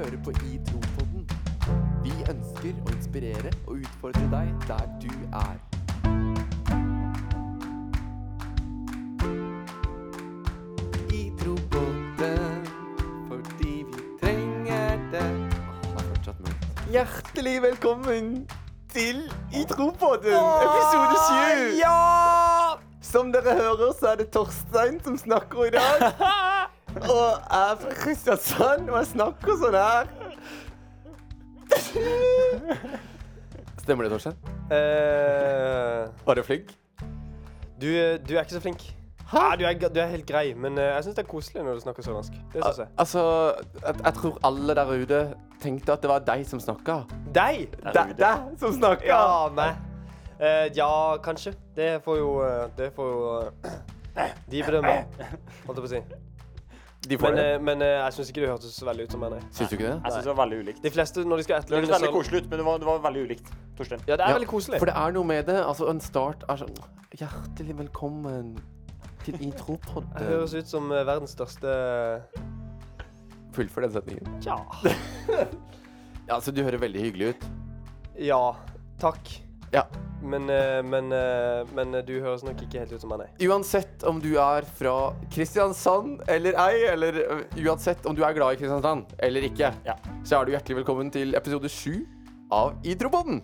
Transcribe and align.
hører 0.00 0.22
på 0.24 0.30
I 0.30 0.56
Tro-podden. 0.64 1.24
Vi 2.04 2.12
ønsker 2.32 2.76
å 2.86 2.92
inspirere 2.94 3.50
og 3.66 3.82
utfordre 3.82 4.22
deg 4.32 4.62
der 4.64 4.86
du 5.02 5.10
er. 5.36 5.58
I 11.12 11.20
Tro-podden, 11.42 12.64
fordi 13.28 13.74
vi 13.90 14.06
trenger 14.22 15.04
det. 15.12 15.28
Åh, 15.28 15.84
det 15.84 15.92
er 15.92 16.08
fortsatt 16.08 16.42
mørkt. 16.48 16.90
Hjertelig 16.96 17.56
velkommen 17.68 18.34
til 18.94 19.26
I 19.52 19.66
Tro-podden, 19.68 20.32
episode 20.64 21.24
7. 21.28 21.80
Ja! 21.82 21.96
Som 23.04 23.34
dere 23.36 23.52
hører, 23.58 23.90
så 24.00 24.14
er 24.14 24.22
det 24.22 24.30
Torstein 24.32 25.02
som 25.04 25.20
snakker 25.20 25.68
i 25.68 25.74
dag. 25.76 26.08
Og 27.10 27.20
jeg 27.20 27.70
er 27.72 27.76
fra 27.82 27.94
Kristiansand, 28.04 28.90
og 28.90 28.96
jeg 29.00 29.08
snakker 29.14 29.58
sånn 29.64 29.76
her. 29.80 30.04
Stemmer 33.80 34.06
det, 34.06 34.10
Torstein? 34.12 34.36
Eh, 34.70 36.06
Var 36.26 36.34
du 36.38 36.42
flink? 36.46 36.76
du, 37.80 37.86
du 38.28 38.34
er 38.36 38.42
ikke 38.44 38.54
så 38.58 38.60
flink. 38.62 38.82
Ja, 39.30 39.54
du, 39.56 39.62
er, 39.64 39.76
du 39.78 40.00
er 40.02 40.10
helt 40.10 40.26
grei, 40.26 40.50
men 40.58 40.74
eh, 40.78 40.88
jeg 40.96 41.04
syns 41.06 41.16
det 41.16 41.22
er 41.22 41.28
koselig 41.30 41.62
når 41.64 41.78
du 41.78 41.82
snakker 41.84 42.02
sørlandsk. 42.04 42.34
Det 42.52 42.62
synes 42.64 42.80
jeg. 42.82 42.88
Altså, 42.98 43.22
jeg, 43.78 43.94
jeg 44.04 44.14
tror 44.18 44.38
alle 44.48 44.74
der 44.76 44.90
ute 44.90 45.20
tenkte 45.62 45.94
at 45.94 46.02
det 46.02 46.10
var 46.10 46.24
deg 46.26 46.42
som 46.50 46.60
snakka. 46.62 46.96
Deg! 47.34 47.76
Deg 47.94 48.16
deg 48.18 48.50
som 48.60 48.74
snakka! 48.74 49.06
Ja, 49.06 49.46
meg. 49.54 49.78
Eh, 50.40 50.66
ja, 50.76 50.90
kanskje. 51.22 51.54
Det 51.76 51.92
får 52.04 52.16
jo 52.18 52.30
eh, 52.46 52.66
Det 52.76 52.90
får 52.96 53.10
jo 53.12 53.22
eh, 53.44 54.34
de 54.50 54.62
bedømmer, 54.66 55.06
holdt 55.68 55.78
jeg 55.78 55.84
på 55.84 55.88
å 55.88 55.92
si. 55.94 56.02
De 57.08 57.16
får 57.16 57.30
Men, 57.32 57.36
det. 57.36 57.44
eh, 57.54 57.60
men 57.64 57.82
eh, 57.82 57.94
jeg 58.04 58.12
syns 58.12 58.28
ikke 58.30 58.42
det 58.44 58.48
hørtes 58.50 58.74
så 58.76 58.84
veldig 58.86 59.04
ut 59.08 59.12
som 59.14 59.20
meg, 59.24 59.30
nei. 59.32 59.40
Syns 59.56 59.70
du 59.70 59.76
ikke 59.78 59.86
det? 59.88 59.94
Jeg 60.04 60.12
syns 60.12 60.24
det 60.26 60.30
var 60.34 60.40
veldig 60.44 60.58
ulikt. 60.64 60.82
De 60.84 60.90
fleste, 60.92 61.22
når 61.24 61.36
de 61.40 61.42
skal 61.46 61.54
Det 61.54 61.60
hørtes 61.60 61.70
etterligne 61.70 61.94
veldig 61.96 62.10
så- 62.10 62.16
koselig 62.18 62.42
ut, 62.42 62.48
men 62.50 62.58
det 62.60 62.66
var, 62.66 62.78
det 62.78 62.86
var 62.90 62.98
veldig 63.06 63.22
ulikt. 63.24 63.48
Torstein. 63.78 64.00
Ja, 64.06 64.16
det 64.16 64.20
er 64.20 64.28
Ja, 64.28 64.34
veldig 64.38 64.48
koselig. 64.52 64.78
For 64.78 64.86
det 64.90 64.96
er 64.96 65.12
noe 65.16 65.24
med 65.24 65.46
det. 65.46 65.56
Altså, 65.64 65.88
en 65.90 66.00
start 66.00 66.44
er 66.48 66.56
sånn 66.56 66.74
Hjertelig 67.16 67.74
velkommen 67.78 68.52
til 69.24 69.34
Det 69.34 69.40
Intro-podden. 69.48 70.28
høres 70.28 70.54
ut 70.54 70.68
som 70.68 70.92
eh, 70.92 71.02
verdens 71.04 71.32
største 71.34 72.22
Fullfør 73.56 73.82
den 73.88 73.92
setningen. 73.96 74.40
Tja. 74.44 74.58
Ja, 76.28 76.34
altså, 76.36 76.52
du 76.54 76.62
hører 76.62 76.78
veldig 76.78 77.00
hyggelig 77.02 77.28
ut. 77.34 77.46
Ja. 78.18 78.54
Takk. 79.00 79.26
Ja. 79.72 79.84
Men, 80.22 80.50
eh, 80.50 80.82
men, 80.84 81.12
eh, 81.12 81.64
men 81.74 81.94
eh, 81.94 82.02
du 82.04 82.20
høres 82.20 82.42
nok 82.44 82.60
ikke 82.60 82.82
helt 82.82 82.92
ut 82.92 83.00
som 83.00 83.08
meg, 83.12 83.22
nei. 83.22 83.48
Uansett 83.48 84.02
om 84.08 84.18
du 84.20 84.34
er 84.36 84.66
fra 84.76 84.94
Kristiansand 85.32 86.20
eller 86.28 86.58
ei, 86.60 86.82
eller 86.90 87.20
uansett 87.64 88.04
om 88.06 88.16
du 88.16 88.20
er 88.26 88.34
glad 88.36 88.52
i 88.56 88.60
Kristiansand 88.60 89.14
eller 89.18 89.46
ikke, 89.48 89.72
Ja. 89.86 89.94
så 90.24 90.40
er 90.40 90.44
du 90.44 90.52
hjertelig 90.52 90.82
velkommen 90.82 91.10
til 91.14 91.34
episode 91.38 91.70
sju 91.72 92.02
av 92.52 92.74
Idropodden. 92.84 93.40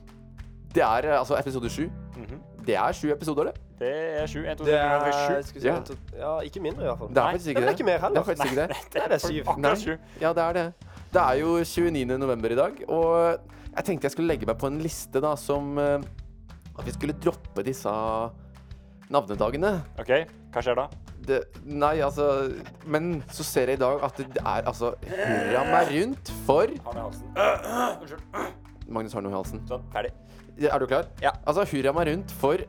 Det 0.74 0.82
er 0.84 1.08
altså 1.16 1.38
episode 1.40 1.70
sju. 1.72 1.88
Mhm. 2.16 2.42
Det 2.66 2.74
er 2.76 2.92
sju 2.92 3.08
episoder, 3.14 3.44
det. 3.44 3.54
Det 3.78 3.90
er 4.20 4.26
sju. 4.26 4.40
En, 4.44 4.56
to, 4.56 4.64
tre, 4.64 4.72
fire, 4.74 5.42
sju. 5.46 5.60
Ja. 5.62 5.80
ja, 6.18 6.30
ikke 6.40 6.60
mindre, 6.60 6.82
i 6.82 6.88
hvert 6.90 6.98
fall. 6.98 7.08
Det 7.08 7.16
er 7.22 7.22
faktisk 7.22 7.32
faktisk 7.32 7.46
det 7.46 7.50
ikke 7.56 7.62
er 7.62 7.66
det. 7.66 7.74
ikke 7.78 7.86
mer 7.86 7.98
heller. 7.98 8.14
Det 8.14 8.20
er 8.20 8.24
faktisk 8.24 8.52
ikke 8.52 8.62
det. 8.62 8.68
Nei, 8.96 9.04
det 9.06 9.14
er 9.14 9.18
syv. 9.18 9.36
Nei. 9.36 9.52
Akkurat 9.52 9.78
sju. 9.78 9.96
Ja, 10.20 10.32
det 10.32 10.42
er 10.42 10.52
det. 10.52 10.64
Det 11.12 11.22
er 11.22 11.34
jo 11.40 11.50
29. 11.64 12.18
november 12.18 12.50
i 12.50 12.58
dag, 12.58 12.72
og 12.88 13.38
jeg 13.76 13.84
tenkte 13.90 14.08
jeg 14.08 14.14
skulle 14.16 14.30
legge 14.32 14.48
meg 14.48 14.58
på 14.60 14.68
en 14.70 14.78
liste 14.82 15.20
da 15.22 15.34
som 15.40 15.76
ø, 15.78 15.88
At 16.76 16.84
vi 16.86 16.92
skulle 16.96 17.14
droppe 17.20 17.62
disse 17.66 17.92
navnedagene. 19.12 19.70
OK, 20.02 20.12
hva 20.54 20.62
skjer 20.64 20.78
da? 20.78 20.86
Det, 21.26 21.40
nei, 21.66 21.96
altså 22.04 22.26
Men 22.90 23.16
så 23.34 23.42
ser 23.46 23.70
jeg 23.72 23.78
i 23.80 23.82
dag 23.82 24.02
at 24.06 24.18
det 24.20 24.42
er 24.42 24.66
altså 24.68 24.92
Hurra 25.06 25.62
meg 25.70 25.90
rundt 25.94 26.32
for 26.46 26.70
Har 26.86 26.98
i 27.00 27.04
halsen. 27.04 27.28
Unnskyld. 28.02 28.24
Magnus 28.86 29.14
har 29.16 29.24
noe 29.24 29.32
i 29.32 29.34
halsen. 29.34 29.62
Sånn, 29.66 29.86
ferdig. 29.90 30.12
Er 30.62 30.78
du 30.78 30.86
klar? 30.86 31.08
Ja. 31.20 31.32
Altså, 31.42 31.64
hurra 31.72 31.92
meg 31.96 32.06
rundt 32.12 32.30
for 32.40 32.62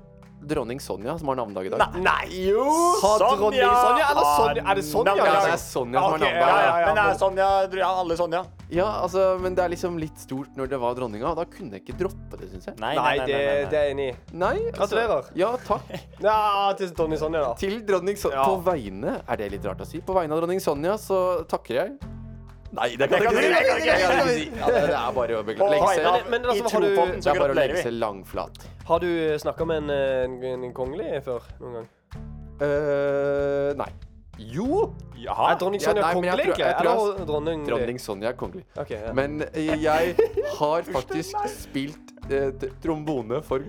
dronning 0.47 0.79
Sonja, 0.81 1.13
som 1.19 1.29
har 1.31 1.37
navnedag 1.39 1.67
i 1.67 1.71
dag. 1.73 1.81
Nei. 1.97 2.01
Nei, 2.07 2.41
jo! 2.47 2.63
Har 3.03 3.21
Sonja 3.21 3.37
dronning 3.37 3.61
Sonja, 3.61 4.07
eller 4.13 4.25
Sonja? 4.31 4.63
Er 4.63 4.79
det 4.79 4.85
Sonja? 4.87 5.13
Ja, 5.17 5.27
det 5.27 5.51
er 5.53 5.61
Sonja 5.61 5.61
som 5.61 5.93
har 5.97 6.15
Ok, 6.15 6.21
navnedag. 6.21 6.41
Ja, 6.41 6.57
Ja, 6.57 6.79
ja, 6.81 6.87
men 6.87 6.97
det 6.99 7.05
er 7.05 7.21
Sonja 7.21 7.91
alle 7.91 8.17
Sonja. 8.19 8.41
Ja, 8.69 8.85
altså, 9.01 9.37
men 9.39 9.55
det 9.55 9.63
er 9.63 9.69
liksom 9.71 9.95
litt 10.01 10.17
stort 10.19 10.55
når 10.59 10.67
det 10.73 10.79
var 10.81 10.95
dronninga. 10.97 11.33
Da 11.37 11.45
kunne 11.45 11.77
jeg 11.77 11.85
ikke 11.85 11.97
droppe 12.01 12.39
det, 12.41 12.49
syns 12.51 12.65
jeg. 12.67 12.75
Nei, 12.81 12.95
Nei, 12.95 13.13
det, 13.19 13.37
det 13.71 13.77
er 13.79 13.85
jeg 13.87 13.93
enig 13.95 14.07
i. 14.09 14.15
Nei, 14.33 14.55
altså, 14.73 14.79
Gratulerer. 14.97 15.31
Ja, 15.39 15.53
takk. 15.67 15.87
Ja, 16.27 16.73
til 16.79 16.91
dronning 16.97 17.19
Sonja, 17.21 17.41
da. 17.45 17.53
Til 17.61 17.79
dronning 17.87 18.17
Sonja. 18.19 18.41
Ja. 18.41 18.45
På 18.51 18.59
vegne 18.65 19.21
Er 19.27 19.39
det 19.39 19.51
litt 19.55 19.65
rart 19.69 19.81
å 19.81 19.87
si? 19.87 20.01
På 20.03 20.15
vegne 20.17 20.35
av 20.35 20.41
dronning 20.43 20.59
Sonja 20.63 20.97
så 20.99 21.21
takker 21.47 21.79
jeg. 21.81 21.97
Nei, 22.77 22.89
det 22.99 23.07
kan 23.07 23.21
du 23.23 23.27
ikke 23.29 23.39
si, 23.39 23.47
det 23.47 23.59
kan 23.63 24.17
ikke 24.19 24.33
si. 24.35 24.47
Ja, 24.59 24.71
er 25.07 25.13
bare 25.15 25.37
å 25.39 25.43
beklage. 25.47 25.77
Legge 25.77 25.93
seg- 25.95 26.27
Men- 26.27 26.41
men 26.41 26.49
altså, 26.51 26.65
i 26.67 26.73
har 26.73 26.81
du- 26.81 26.87
Det 27.13 27.23
så 27.23 27.29
er 27.31 27.39
bare 27.39 27.53
å 27.53 27.55
gratulerer 27.55 27.55
legge 27.61 27.77
vi. 27.77 27.83
seg 27.87 27.95
langflat. 28.01 28.65
Har 28.89 28.99
du 28.99 29.07
snakka 29.39 29.65
med 29.65 29.77
en, 29.83 29.89
eh, 29.89 30.23
en, 30.51 30.63
en 30.67 30.73
kongelig 30.73 31.23
før 31.23 31.47
noen 31.61 31.73
gang? 31.79 31.87
eh 32.59 33.73
nei. 33.77 33.91
Jo! 34.37 34.93
Jaha. 35.17 35.51
Er 35.51 35.57
dronning 35.57 35.81
Ja, 35.81 35.87
Sonja 35.89 36.01
nei, 36.01 36.09
jeg 36.11 36.15
kongelig, 36.15 36.31
tror- 36.31 36.43
egentlig? 36.45 36.65
jeg 36.65 36.75
tror 36.77 37.15
Eller 37.15 37.25
dronning 37.25 37.65
Dronning 37.67 37.99
Sonja 37.99 38.29
er 38.29 38.37
kongelig. 38.37 38.65
Okay, 38.77 38.99
ja. 39.07 39.13
Men 39.17 39.41
eh, 39.53 39.73
jeg 39.81 40.15
har 40.59 40.81
faktisk 40.97 41.35
spilt 41.49 42.13
eh, 42.31 42.51
trombone 42.83 43.41
for 43.43 43.65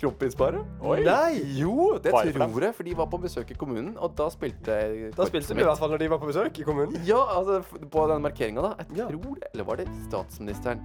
Kronprinsparet. 0.00 0.64
Nei! 1.04 1.42
Jo, 1.58 1.98
det 2.00 2.08
Bare 2.14 2.32
tror 2.32 2.62
jeg, 2.64 2.74
for 2.78 2.82
de 2.88 2.94
var 2.96 3.08
på 3.12 3.18
besøk 3.20 3.50
i 3.52 3.56
kommunen, 3.60 3.90
og 4.00 4.14
da 4.16 4.30
spilte 4.32 4.78
Da 5.12 5.26
spilte 5.28 5.52
du 5.52 5.60
i 5.60 5.66
hvert 5.68 5.76
fall 5.76 5.90
når 5.92 6.00
de 6.00 6.08
var 6.08 6.18
på 6.22 6.30
besøk 6.30 6.56
i 6.56 6.64
kommunen. 6.64 6.96
Ja, 7.04 7.18
altså 7.36 7.58
på 7.92 8.06
den 8.08 8.22
markeringa, 8.24 8.62
da. 8.64 8.70
Jeg 8.88 8.96
Ja. 9.02 9.08
tror 9.12 9.34
det. 9.36 9.50
Eller 9.52 9.64
var 9.68 9.76
det 9.76 9.88
statsministeren? 10.08 10.80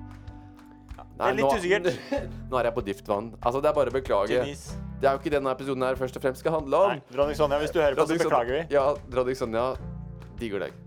Det 1.16 1.24
er 1.30 1.38
litt 1.40 1.46
usikkert. 1.48 1.88
Nå 2.52 2.58
er 2.60 2.64
jeg 2.68 2.76
på 2.76 2.84
dypt 2.84 3.08
vann. 3.08 3.32
Altså, 3.40 3.62
det 3.64 3.70
er 3.72 3.74
bare 3.80 3.88
å 3.88 3.96
beklage. 3.96 4.36
Denise. 4.36 4.76
Det 5.02 5.10
er 5.10 5.18
jo 5.18 5.20
ikke 5.20 5.34
denne 5.34 5.52
episoden 5.52 5.84
her 5.84 6.00
først 6.00 6.16
og 6.18 6.24
fremst 6.24 6.42
skal 6.44 6.56
handle 6.56 6.80
om. 6.80 6.96
Nei, 6.96 7.14
dronning 7.14 7.38
Sonja, 7.38 7.60
hvis 7.62 7.74
du 7.76 7.82
hører 7.82 7.98
på, 8.00 8.08
så 8.08 8.18
beklager 8.20 8.54
vi. 8.56 8.64
Ja, 8.74 8.88
dronning 9.12 9.38
Sonja 9.38 9.68
digger 10.40 10.66
deg. 10.66 10.82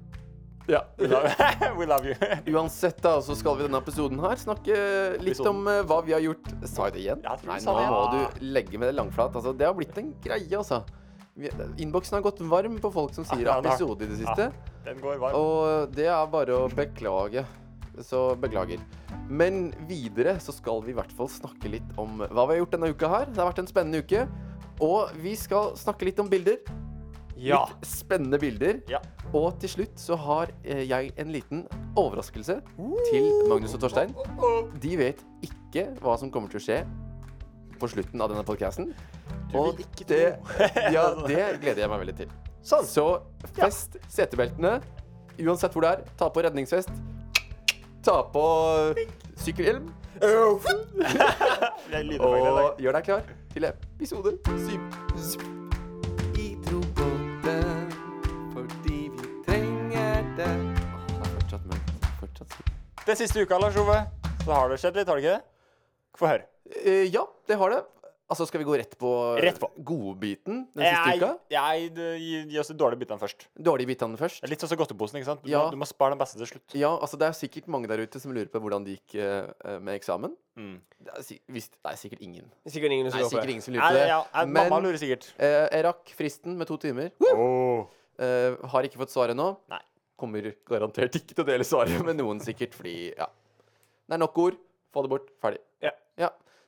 Ja. 0.69 0.83
We 0.99 1.09
love, 1.09 1.33
we 1.79 1.87
love 1.89 2.09
you. 2.09 2.15
Uansett, 2.55 3.01
da, 3.05 3.15
så 3.25 3.37
skal 3.37 3.57
vi 3.57 3.65
i 3.65 3.69
denne 3.69 3.81
episoden 3.81 4.21
her 4.21 4.37
snakke 4.41 4.79
litt 5.25 5.41
om 5.49 5.63
uh, 5.69 5.81
hva 5.89 6.01
vi 6.05 6.17
har 6.17 6.25
gjort. 6.25 6.51
Sa 6.69 6.89
jeg 6.89 6.97
det 6.97 7.05
igjen? 7.05 7.23
Jeg 7.25 7.49
Nei, 7.49 7.61
nå 7.65 7.77
det. 7.79 7.87
må 7.93 8.03
du 8.13 8.49
legge 8.57 8.81
med 8.81 8.93
det 8.93 8.99
langflat. 8.99 9.37
Altså, 9.37 9.55
det 9.57 9.69
har 9.69 9.77
blitt 9.77 9.97
en 10.01 10.13
greie, 10.25 10.51
altså. 10.57 10.83
Innboksen 11.79 12.19
har 12.19 12.25
gått 12.27 12.43
varm 12.51 12.77
på 12.83 12.91
folk 12.93 13.15
som 13.17 13.25
sier 13.29 13.47
Ja, 13.49 13.61
episode 13.63 14.05
i 14.05 14.11
det 14.11 14.21
siste. 14.25 14.51
Den 14.85 15.01
går 15.05 15.21
varm. 15.23 15.39
Og 15.39 15.95
det 15.95 16.09
er 16.11 16.33
bare 16.33 16.65
å 16.65 16.69
beklage. 16.73 17.47
Så 18.05 18.23
beklager. 18.41 18.83
Men 19.29 19.69
videre 19.89 20.37
så 20.43 20.55
skal 20.55 20.83
vi 20.85 20.95
i 20.95 20.99
hvert 20.99 21.13
fall 21.17 21.31
snakke 21.33 21.71
litt 21.73 21.97
om 22.01 22.23
hva 22.23 22.47
vi 22.49 22.57
har 22.57 22.63
gjort 22.63 22.77
denne 22.77 22.93
uka 22.93 23.11
her. 23.13 23.31
Det 23.31 23.43
har 23.43 23.51
vært 23.51 23.63
en 23.65 23.71
spennende 23.71 24.03
uke. 24.05 24.27
Og 24.85 25.15
vi 25.19 25.35
skal 25.39 25.75
snakke 25.79 26.07
litt 26.07 26.21
om 26.23 26.31
bilder. 26.31 26.61
Ja. 27.39 27.65
Litt 27.71 27.91
spennende 27.91 28.39
bilder. 28.43 28.81
Ja. 28.91 29.01
Og 29.37 29.59
til 29.63 29.73
slutt 29.73 30.01
så 30.01 30.17
har 30.19 30.53
eh, 30.65 30.85
jeg 30.89 31.13
en 31.21 31.33
liten 31.35 31.67
overraskelse 31.99 32.61
til 33.11 33.29
Magnus 33.51 33.77
og 33.77 33.85
Torstein. 33.85 34.15
De 34.81 34.95
vet 34.99 35.23
ikke 35.45 35.91
hva 36.03 36.17
som 36.21 36.33
kommer 36.35 36.51
til 36.53 36.63
å 36.63 36.65
skje 36.65 36.81
på 37.79 37.91
slutten 37.93 38.23
av 38.23 38.33
denne 38.33 38.45
podcasten. 38.47 38.91
Du 39.53 39.59
Og 39.61 39.83
det, 40.09 40.39
ja, 40.95 41.05
det 41.31 41.45
gleder 41.63 41.85
jeg 41.85 41.91
meg 41.93 42.03
veldig 42.05 42.17
til. 42.23 42.33
Sånn. 42.65 42.87
Så 42.89 43.07
fest 43.57 43.99
setebeltene. 44.11 44.79
Uansett 45.39 45.75
hvor 45.75 45.87
det 45.87 45.93
er, 45.95 46.07
ta 46.19 46.27
på 46.35 46.43
redningsvest. 46.43 46.91
Ta 48.09 48.23
på 48.33 48.43
sykkelhjelm. 49.37 49.91
Og 52.25 52.81
gjør 52.81 52.97
deg 52.97 53.05
klar 53.05 53.27
til 53.53 53.67
episode 53.69 54.33
syv. 54.65 54.81
I 56.41 56.47
trobåten 56.65 57.93
fordi 58.55 59.03
vi 59.13 59.29
trenger 59.45 60.25
det. 60.39 60.49
Åh, 60.49 61.05
det 61.13 61.21
er 61.21 61.35
fortsatt 61.35 61.69
mørkt. 61.69 61.93
Fortsatt 62.23 62.57
sykt. 62.57 62.73
Det 63.05 63.19
siste 63.21 63.45
uka, 63.45 63.61
Lars 63.61 63.77
Ove, 63.77 64.01
så 64.41 64.51
har 64.57 64.73
det 64.73 64.81
skjedd 64.81 64.97
litt, 65.03 65.13
har 65.13 65.21
det 65.21 65.27
ikke 65.27 65.37
det? 65.37 65.45
Få 66.17 66.33
høre. 66.33 66.49
Eh, 66.81 67.05
ja, 67.13 67.29
det 67.45 67.61
har 67.61 67.77
det. 67.77 67.83
Altså, 68.29 68.45
skal 68.45 68.61
vi 68.61 68.67
gå 68.69 68.75
rett 68.77 68.91
på, 69.01 69.11
Rett 69.41 69.57
på. 69.59 69.71
godbiten 69.89 70.67
den 70.77 70.83
siste 70.85 71.13
Jeg, 71.15 71.21
uka? 71.23 71.29
jeg, 71.49 71.87
det- 71.97 72.09
gi, 72.21 72.41
gi 72.53 72.59
oss 72.61 72.69
de 72.69 72.75
dårlige 72.77 73.01
bitene 73.01 73.17
først. 73.23 73.47
Dårlige 73.57 73.89
bitene 73.89 74.19
først. 74.21 74.43
Det 74.43 74.51
litt 74.51 74.61
sånn 74.61 74.69
som 74.69 74.77
godteposen, 74.77 75.17
ikke 75.17 75.25
sant? 75.31 75.43
Du, 75.43 75.49
Ja. 75.51 75.63
må, 75.65 75.71
du 75.73 75.79
må 75.81 75.87
spare 75.89 76.11
den 76.13 76.19
beste 76.21 76.37
til 76.37 76.47
slutt. 76.51 76.75
Ja, 76.77 76.91
altså 76.99 77.17
det 77.17 77.25
er 77.31 77.33
sikkert 77.33 77.67
mange 77.73 77.89
der 77.89 78.03
ute 78.05 78.21
som 78.21 78.31
lurer 78.37 78.51
på 78.53 78.61
hvordan 78.61 78.85
det 78.85 78.99
gikk 78.99 79.17
uh, 79.17 79.79
med 79.81 79.97
eksamen. 79.99 80.37
Mm. 80.61 80.77
Det 81.01 81.09
er, 81.15 81.39
hvis, 81.55 81.71
det 81.71 81.89
er 81.89 81.97
sikkert 81.97 82.21
ingen. 82.21 82.45
Sikkert 82.69 82.93
ingen 82.93 83.11
som 83.11 83.19
er 83.21 83.25
på 83.25 83.31
sikkert 83.33 83.49
ingen 83.55 83.63
som 83.65 83.75
lurer 83.75 83.89
på 83.89 83.95
det. 83.97 84.09
ja, 84.13 84.21
Men 84.45 84.53
mamma 84.69 84.81
lurer 84.85 84.99
sikkert. 85.01 85.31
Uh, 85.41 85.69
jeg 85.73 85.85
rakk 85.89 86.13
fristen 86.19 86.59
med 86.61 86.67
to 86.69 86.77
timer. 86.77 87.11
Oh. 87.33 87.87
Uh, 88.21 88.57
har 88.75 88.83
ikke 88.85 89.01
fått 89.01 89.15
svar 89.15 89.33
ennå. 89.33 89.55
Nei. 89.73 89.81
Kommer 90.19 90.53
garantert 90.69 91.15
ikke 91.17 91.33
til 91.33 91.45
å 91.45 91.49
dele 91.49 91.65
svaret 91.65 91.97
med 92.05 92.17
noen, 92.21 92.41
sikkert, 92.45 92.75
fordi 92.77 93.15
ja. 93.17 93.27
Det 94.05 94.19
er 94.19 94.19
nok 94.21 94.37
ord. 94.37 94.57
Få 94.93 95.01
det 95.07 95.11
bort. 95.17 95.29
Ferdig. 95.41 95.61
Ja. 95.81 95.93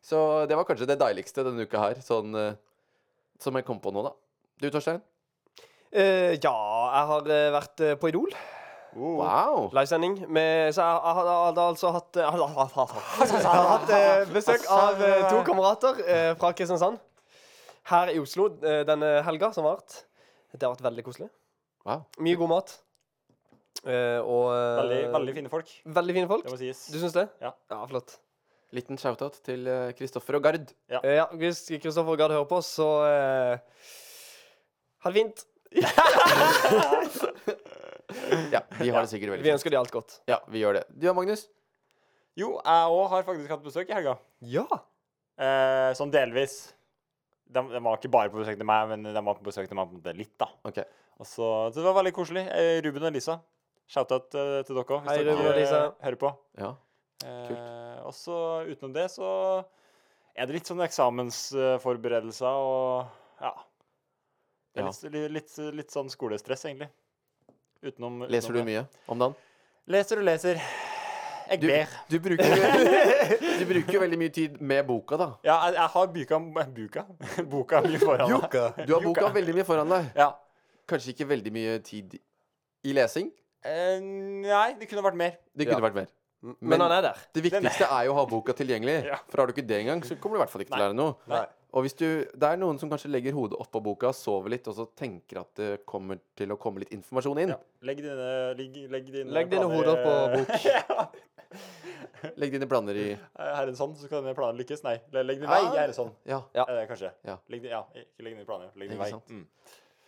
Så 0.05 0.47
det 0.49 0.57
var 0.57 0.65
kanskje 0.69 0.89
det 0.89 0.99
deiligste 1.01 1.45
denne 1.45 1.67
uka 1.69 1.83
her, 1.83 1.99
sånn 2.05 2.35
eh, 2.39 2.55
som 3.41 3.57
jeg 3.59 3.67
kom 3.69 3.81
på 3.83 3.93
nå, 3.93 4.05
da. 4.07 4.15
Du, 4.61 4.69
Torstein? 4.73 5.03
Uh, 5.91 6.37
ja, 6.39 6.55
jeg 6.55 7.07
har 7.11 7.31
eh, 7.35 7.51
vært 7.57 7.81
eh, 7.85 7.97
på 8.01 8.11
Idol. 8.13 8.33
Wow. 8.97 9.69
Livesending. 9.75 10.17
Så 10.19 10.27
jeg, 10.27 10.75
jeg 10.75 11.15
hadde 11.19 11.35
hadde 11.47 11.65
altså 11.73 11.93
hatt 11.95 12.17
Jeg 12.19 12.27
hadde, 12.27 13.53
hatt 13.71 13.93
eh, 13.95 14.25
besøk 14.35 14.65
av 14.75 14.99
eh, 15.07 15.27
to 15.31 15.43
kamerater 15.47 16.01
eh, 16.07 16.31
fra 16.41 16.51
Kristiansand 16.59 16.99
her 17.91 18.11
i 18.13 18.19
Oslo 18.23 18.49
eh, 18.67 18.83
denne 18.89 19.13
helga 19.27 19.53
som 19.55 19.67
vært. 19.69 20.01
Det 20.53 20.67
har 20.67 20.75
vært 20.75 20.89
veldig 20.89 21.05
koselig. 21.07 21.29
wow. 21.87 22.03
Mye 22.19 22.39
god 22.41 22.51
mat. 22.51 22.75
Eh, 23.87 24.19
og 24.21 24.51
eh, 24.57 24.81
Veldig, 24.83 24.99
veldig 25.15 25.37
fine 25.39 25.53
folk, 25.53 25.71
veldig 26.01 26.17
fine 26.19 26.31
folk. 26.31 26.45
det 26.45 26.53
må 26.53 26.59
sies. 26.61 26.83
Du 26.91 26.99
syns 27.01 27.15
det? 27.17 27.29
Ja. 27.41 27.55
ja 27.71 27.79
flott. 27.89 28.19
Liten 28.77 28.99
shout-out 29.01 29.41
til 29.47 29.67
eh, 29.67 29.91
Kristoffer 29.99 30.39
og 30.39 30.45
Gard. 30.47 30.69
Eh, 30.91 31.15
ja, 31.17 31.25
hvis 31.41 31.65
Kristoffer 31.83 32.15
og 32.15 32.21
Gard 32.21 32.35
hører 32.37 32.47
på, 32.51 32.61
så 32.63 32.87
uh, 33.03 33.55
ha 35.05 35.11
det 35.11 35.17
fint. 35.23 35.47
Ja, 38.51 38.61
de 38.75 38.89
har 38.91 39.05
det 39.05 39.11
sikkert 39.13 39.31
veldig 39.31 39.39
fint. 39.43 39.47
Vi 39.47 39.53
ønsker 39.55 39.71
de 39.73 39.79
alt 39.79 39.93
godt. 39.95 40.17
Ja, 40.29 40.41
vi 40.51 40.63
gjør 40.65 40.81
det. 40.81 40.85
Du 40.99 41.05
og 41.11 41.15
Magnus? 41.21 41.45
Jo, 42.39 42.57
jeg 42.59 42.95
òg 42.97 43.05
har 43.13 43.27
faktisk 43.27 43.53
hatt 43.55 43.63
besøk 43.63 43.91
i 43.91 43.95
helga. 43.95 44.17
Ja. 44.51 44.65
Eh, 45.41 45.91
sånn 45.99 46.11
delvis. 46.15 46.57
De, 47.51 47.63
de 47.71 47.83
var 47.83 47.99
ikke 47.99 48.11
bare 48.13 48.33
på 48.33 48.41
besøk 48.43 48.59
til 48.59 48.67
meg, 48.67 48.91
men 48.91 49.07
de 49.07 49.15
var 49.27 49.39
på 49.39 49.47
besøk 49.47 49.69
til 49.71 49.79
meg 49.79 49.87
på 49.91 49.95
en 49.95 50.03
måte 50.03 50.15
litt, 50.19 50.35
da. 50.43 50.49
Ok. 50.67 50.83
Og 51.21 51.29
så, 51.29 51.47
så 51.71 51.79
det 51.79 51.87
var 51.87 51.99
veldig 52.01 52.15
koselig. 52.17 52.45
Eh, 52.55 52.79
Ruben 52.87 53.07
og 53.11 53.15
Lisa. 53.15 53.39
Shout-out 53.91 54.35
eh, 54.39 54.59
til 54.67 54.75
dere 54.79 54.87
òg, 54.87 55.05
hvis 55.07 55.11
Hei, 55.13 55.19
dere 55.23 55.37
Ruben 55.39 55.51
og 55.53 55.59
Lisa. 55.59 55.81
eh, 55.87 55.97
hører 56.07 56.21
på. 56.25 56.33
Ja. 56.63 56.73
Eh, 57.25 57.99
og 58.07 58.15
så 58.17 58.37
utenom 58.71 58.93
det 58.97 59.09
så 59.13 59.29
er 60.37 60.47
det 60.49 60.55
litt 60.57 60.69
sånn 60.71 60.81
eksamensforberedelser 60.87 62.61
og 62.65 63.43
ja. 63.43 63.53
Det 64.71 64.81
er 64.83 64.87
litt, 64.87 65.03
litt, 65.13 65.31
litt, 65.35 65.75
litt 65.81 65.91
sånn 65.93 66.09
skolestress, 66.13 66.63
egentlig. 66.69 66.87
Utenom, 67.83 68.21
Leser 68.31 68.55
du 68.55 68.61
det. 68.61 68.67
mye 68.69 68.85
om 69.11 69.19
dagen? 69.19 69.35
Leser 69.91 70.21
og 70.21 70.27
leser. 70.29 70.61
Jeg 71.51 71.59
Du, 71.61 71.67
ber. 71.67 71.89
du 72.13 72.19
bruker 72.23 72.53
Du 73.59 73.65
bruker 73.67 73.99
veldig 74.05 74.19
mye 74.21 74.31
tid 74.37 74.61
med 74.63 74.85
boka, 74.87 75.17
da. 75.19 75.27
Ja, 75.43 75.57
jeg, 75.67 75.75
jeg 75.81 75.89
har 75.97 76.07
buka, 76.15 76.39
buka. 76.77 77.05
boka 77.51 77.81
mye 77.89 77.99
foran 77.99 78.31
meg. 78.37 78.87
Du 78.87 78.95
har 78.95 79.03
boka 79.03 79.33
veldig 79.35 79.57
mye 79.59 79.67
foran 79.67 79.91
deg. 79.91 80.13
Ja. 80.21 80.29
Kanskje 80.87 81.17
ikke 81.17 81.27
veldig 81.33 81.53
mye 81.57 81.75
tid 81.83 82.15
i 82.87 82.95
lesing. 82.95 83.33
Eh, 83.67 83.99
nei, 84.47 84.69
det 84.79 84.87
kunne 84.93 85.03
vært 85.09 85.19
mer. 85.19 85.35
Det 85.57 85.67
kunne 85.67 85.81
Ja. 85.83 85.87
vært 85.89 85.99
mer. 86.05 86.13
Men, 86.43 86.57
Men- 86.61 86.81
han 86.81 86.93
er 86.93 87.03
der. 87.03 87.17
Det 87.35 87.43
viktigste 87.45 87.85
er 87.91 88.05
jo 88.07 88.13
å 88.13 88.19
ha 88.21 88.27
boka 88.27 88.53
tilgjengelig. 88.57 89.05
Ja. 89.05 89.17
For 89.29 89.43
har 89.43 89.47
du 89.47 89.53
ikke 89.53 89.67
det 89.67 89.81
engang, 89.83 90.01
så 90.03 90.17
kommer 90.19 90.37
du 90.37 90.41
i 90.41 90.45
hvert 90.47 90.51
fall 90.55 90.63
ikke 90.65 90.73
til 90.73 90.81
å 90.81 90.87
lære 90.89 90.97
noe. 90.97 91.15
Nei. 91.29 91.47
Og 91.73 91.85
hvis 91.85 91.95
du, 91.95 92.07
Det 92.35 92.43
er 92.49 92.57
noen 92.57 92.79
som 92.81 92.91
kanskje 92.91 93.11
legger 93.13 93.33
hodet 93.33 93.59
oppå 93.61 93.79
boka, 93.83 94.09
sover 94.13 94.49
litt, 94.51 94.67
og 94.67 94.75
så 94.75 94.89
tenker 94.97 95.39
at 95.43 95.55
det 95.55 95.87
kommer 95.87 96.19
til 96.35 96.51
å 96.51 96.57
komme 96.59 96.81
litt 96.81 96.91
informasjon 96.97 97.39
inn. 97.45 97.53
Ja. 97.55 97.59
Legg 97.83 98.01
dine, 98.03 98.31
legg, 98.59 98.79
legg 98.91 99.13
dine 99.13 99.31
Legg 99.37 99.51
dine 99.53 99.69
hoder 99.71 100.01
på 100.03 100.15
eh, 100.17 100.39
bok. 100.41 100.65
ja. 100.65 101.07
Legg 102.37 102.53
dine 102.53 102.67
planer 102.69 102.97
i 103.01 103.07
Er 103.15 103.67
det 103.71 103.77
sånn, 103.79 103.95
så 103.97 104.07
skal 104.09 104.25
dine 104.25 104.35
planer 104.37 104.59
lykkes. 104.61 104.83
Nei, 104.87 104.97
legg 105.13 105.41
dine 105.41 105.49
vei. 105.51 105.61
er 105.81 105.93
det 105.93 105.97
sånn. 105.97 106.11
Ja. 106.29 106.41
Ja. 106.57 106.65
Eh, 106.69 106.83
kanskje. 106.91 107.13
Ja. 107.27 107.37
Legg, 107.53 107.65
ja. 107.71 107.85
Ikke 107.97 108.27
legg 108.27 108.35
dine 108.37 108.49
planer, 108.49 108.73
legg 108.81 108.91
din 108.93 108.99
vei. 109.01 109.11
Mm. 109.31 109.45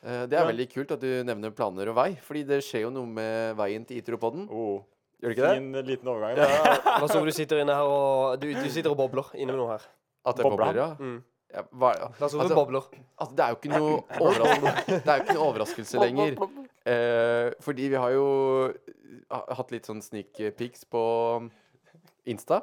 Eh, 0.03 0.27
Det 0.27 0.35
er 0.39 0.43
Ja. 0.43 0.49
veldig 0.51 0.69
kult 0.73 0.91
at 0.97 1.01
du 1.01 1.23
nevner 1.25 1.51
planer 1.55 1.89
og 1.89 1.95
vei, 1.95 2.17
fordi 2.17 2.43
det 2.47 2.63
skjer 2.65 2.83
jo 2.89 2.91
noe 2.91 3.07
med 3.07 3.57
veien 3.57 3.87
til 3.87 4.01
Itropodden. 4.03 4.49
Oh. 4.51 4.83
Gjør 5.23 5.31
du 5.31 5.35
ikke 5.37 5.47
det? 5.47 5.57
Fin 5.57 5.73
liten 5.87 6.09
overgang. 6.11 6.37
Ja, 6.37 6.47
Hva 6.99 7.07
så 7.13 7.21
du 7.25 7.31
sitter 7.35 7.61
inne 7.63 7.75
her 7.79 7.87
og 7.87 8.41
Du, 8.43 8.49
du 8.53 8.69
sitter 8.75 8.91
og 8.91 8.99
bobler 8.99 9.29
inne 9.39 9.53
med 9.55 9.61
noe 9.63 9.77
her. 9.77 9.85
At 10.27 10.37
det 10.39 10.43
Bobler 10.47 10.67
bobler, 10.67 10.81
ja. 10.83 10.89
Mm. 10.99 11.21
ja 11.55 11.63
hva, 11.71 11.93
Lars 12.21 12.35
Ove 12.35 12.43
Altså- 12.45 12.59
bobler. 12.59 12.85
altså, 13.19 13.35
det 13.39 13.45
er 13.45 13.49
jo 13.55 13.57
ikke 13.61 13.73
noe 13.73 13.93
overraskelse, 14.19 14.99
det 14.99 15.09
er 15.13 15.17
jo 15.17 15.23
ikke 15.25 15.37
noe 15.39 15.47
overraskelse 15.49 16.03
lenger. 16.03 16.37
Eh, 16.93 17.49
fordi 17.63 17.89
vi 17.95 17.99
har 18.03 18.11
jo 18.17 18.27
ha- 19.31 19.47
hatt 19.61 19.71
litt 19.75 19.87
sånn 19.87 20.03
sneak 20.03 20.33
peeks 20.59 20.85
på 20.91 21.03
Insta. 22.27 22.63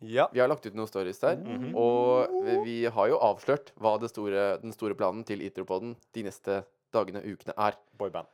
Ja. 0.00 0.28
Vi 0.32 0.40
har 0.40 0.48
lagt 0.48 0.64
ut 0.66 0.74
noen 0.74 0.88
stories 0.88 1.18
der. 1.20 1.36
Mhm. 1.36 1.74
Og 1.76 2.30
vi- 2.46 2.60
vi 2.64 2.76
har 2.90 3.08
jo 3.10 3.18
avslørt 3.20 3.70
hva 3.78 3.98
det 4.00 4.08
store, 4.10 4.58
den 4.62 4.72
store 4.72 4.94
planen 4.94 5.22
til 5.26 5.42
Itropodden 5.44 5.94
de 6.14 6.22
neste 6.24 6.62
dagene 6.94 7.18
og 7.22 7.26
ukene 7.36 7.54
er. 7.58 7.74
Boyband. 7.98 8.26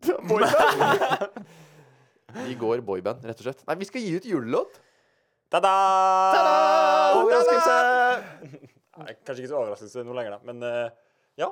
Vi 2.46 2.54
går 2.60 2.82
boyband, 2.86 3.24
rett 3.26 3.40
og 3.42 3.46
slett. 3.48 3.64
Nei, 3.68 3.76
vi 3.80 3.88
skal 3.88 4.04
gi 4.04 4.14
ut 4.20 4.26
julelåt. 4.28 4.78
Ta-da! 5.50 5.72
Overraskelse! 7.20 7.78
Nei, 9.00 9.14
Kanskje 9.24 9.42
ikke 9.44 9.50
så 9.52 9.58
overraskelse 9.62 10.04
nå 10.06 10.14
lenger, 10.16 10.36
da. 10.36 10.40
Men 10.50 10.62
eh, 10.66 10.92
ja. 11.40 11.48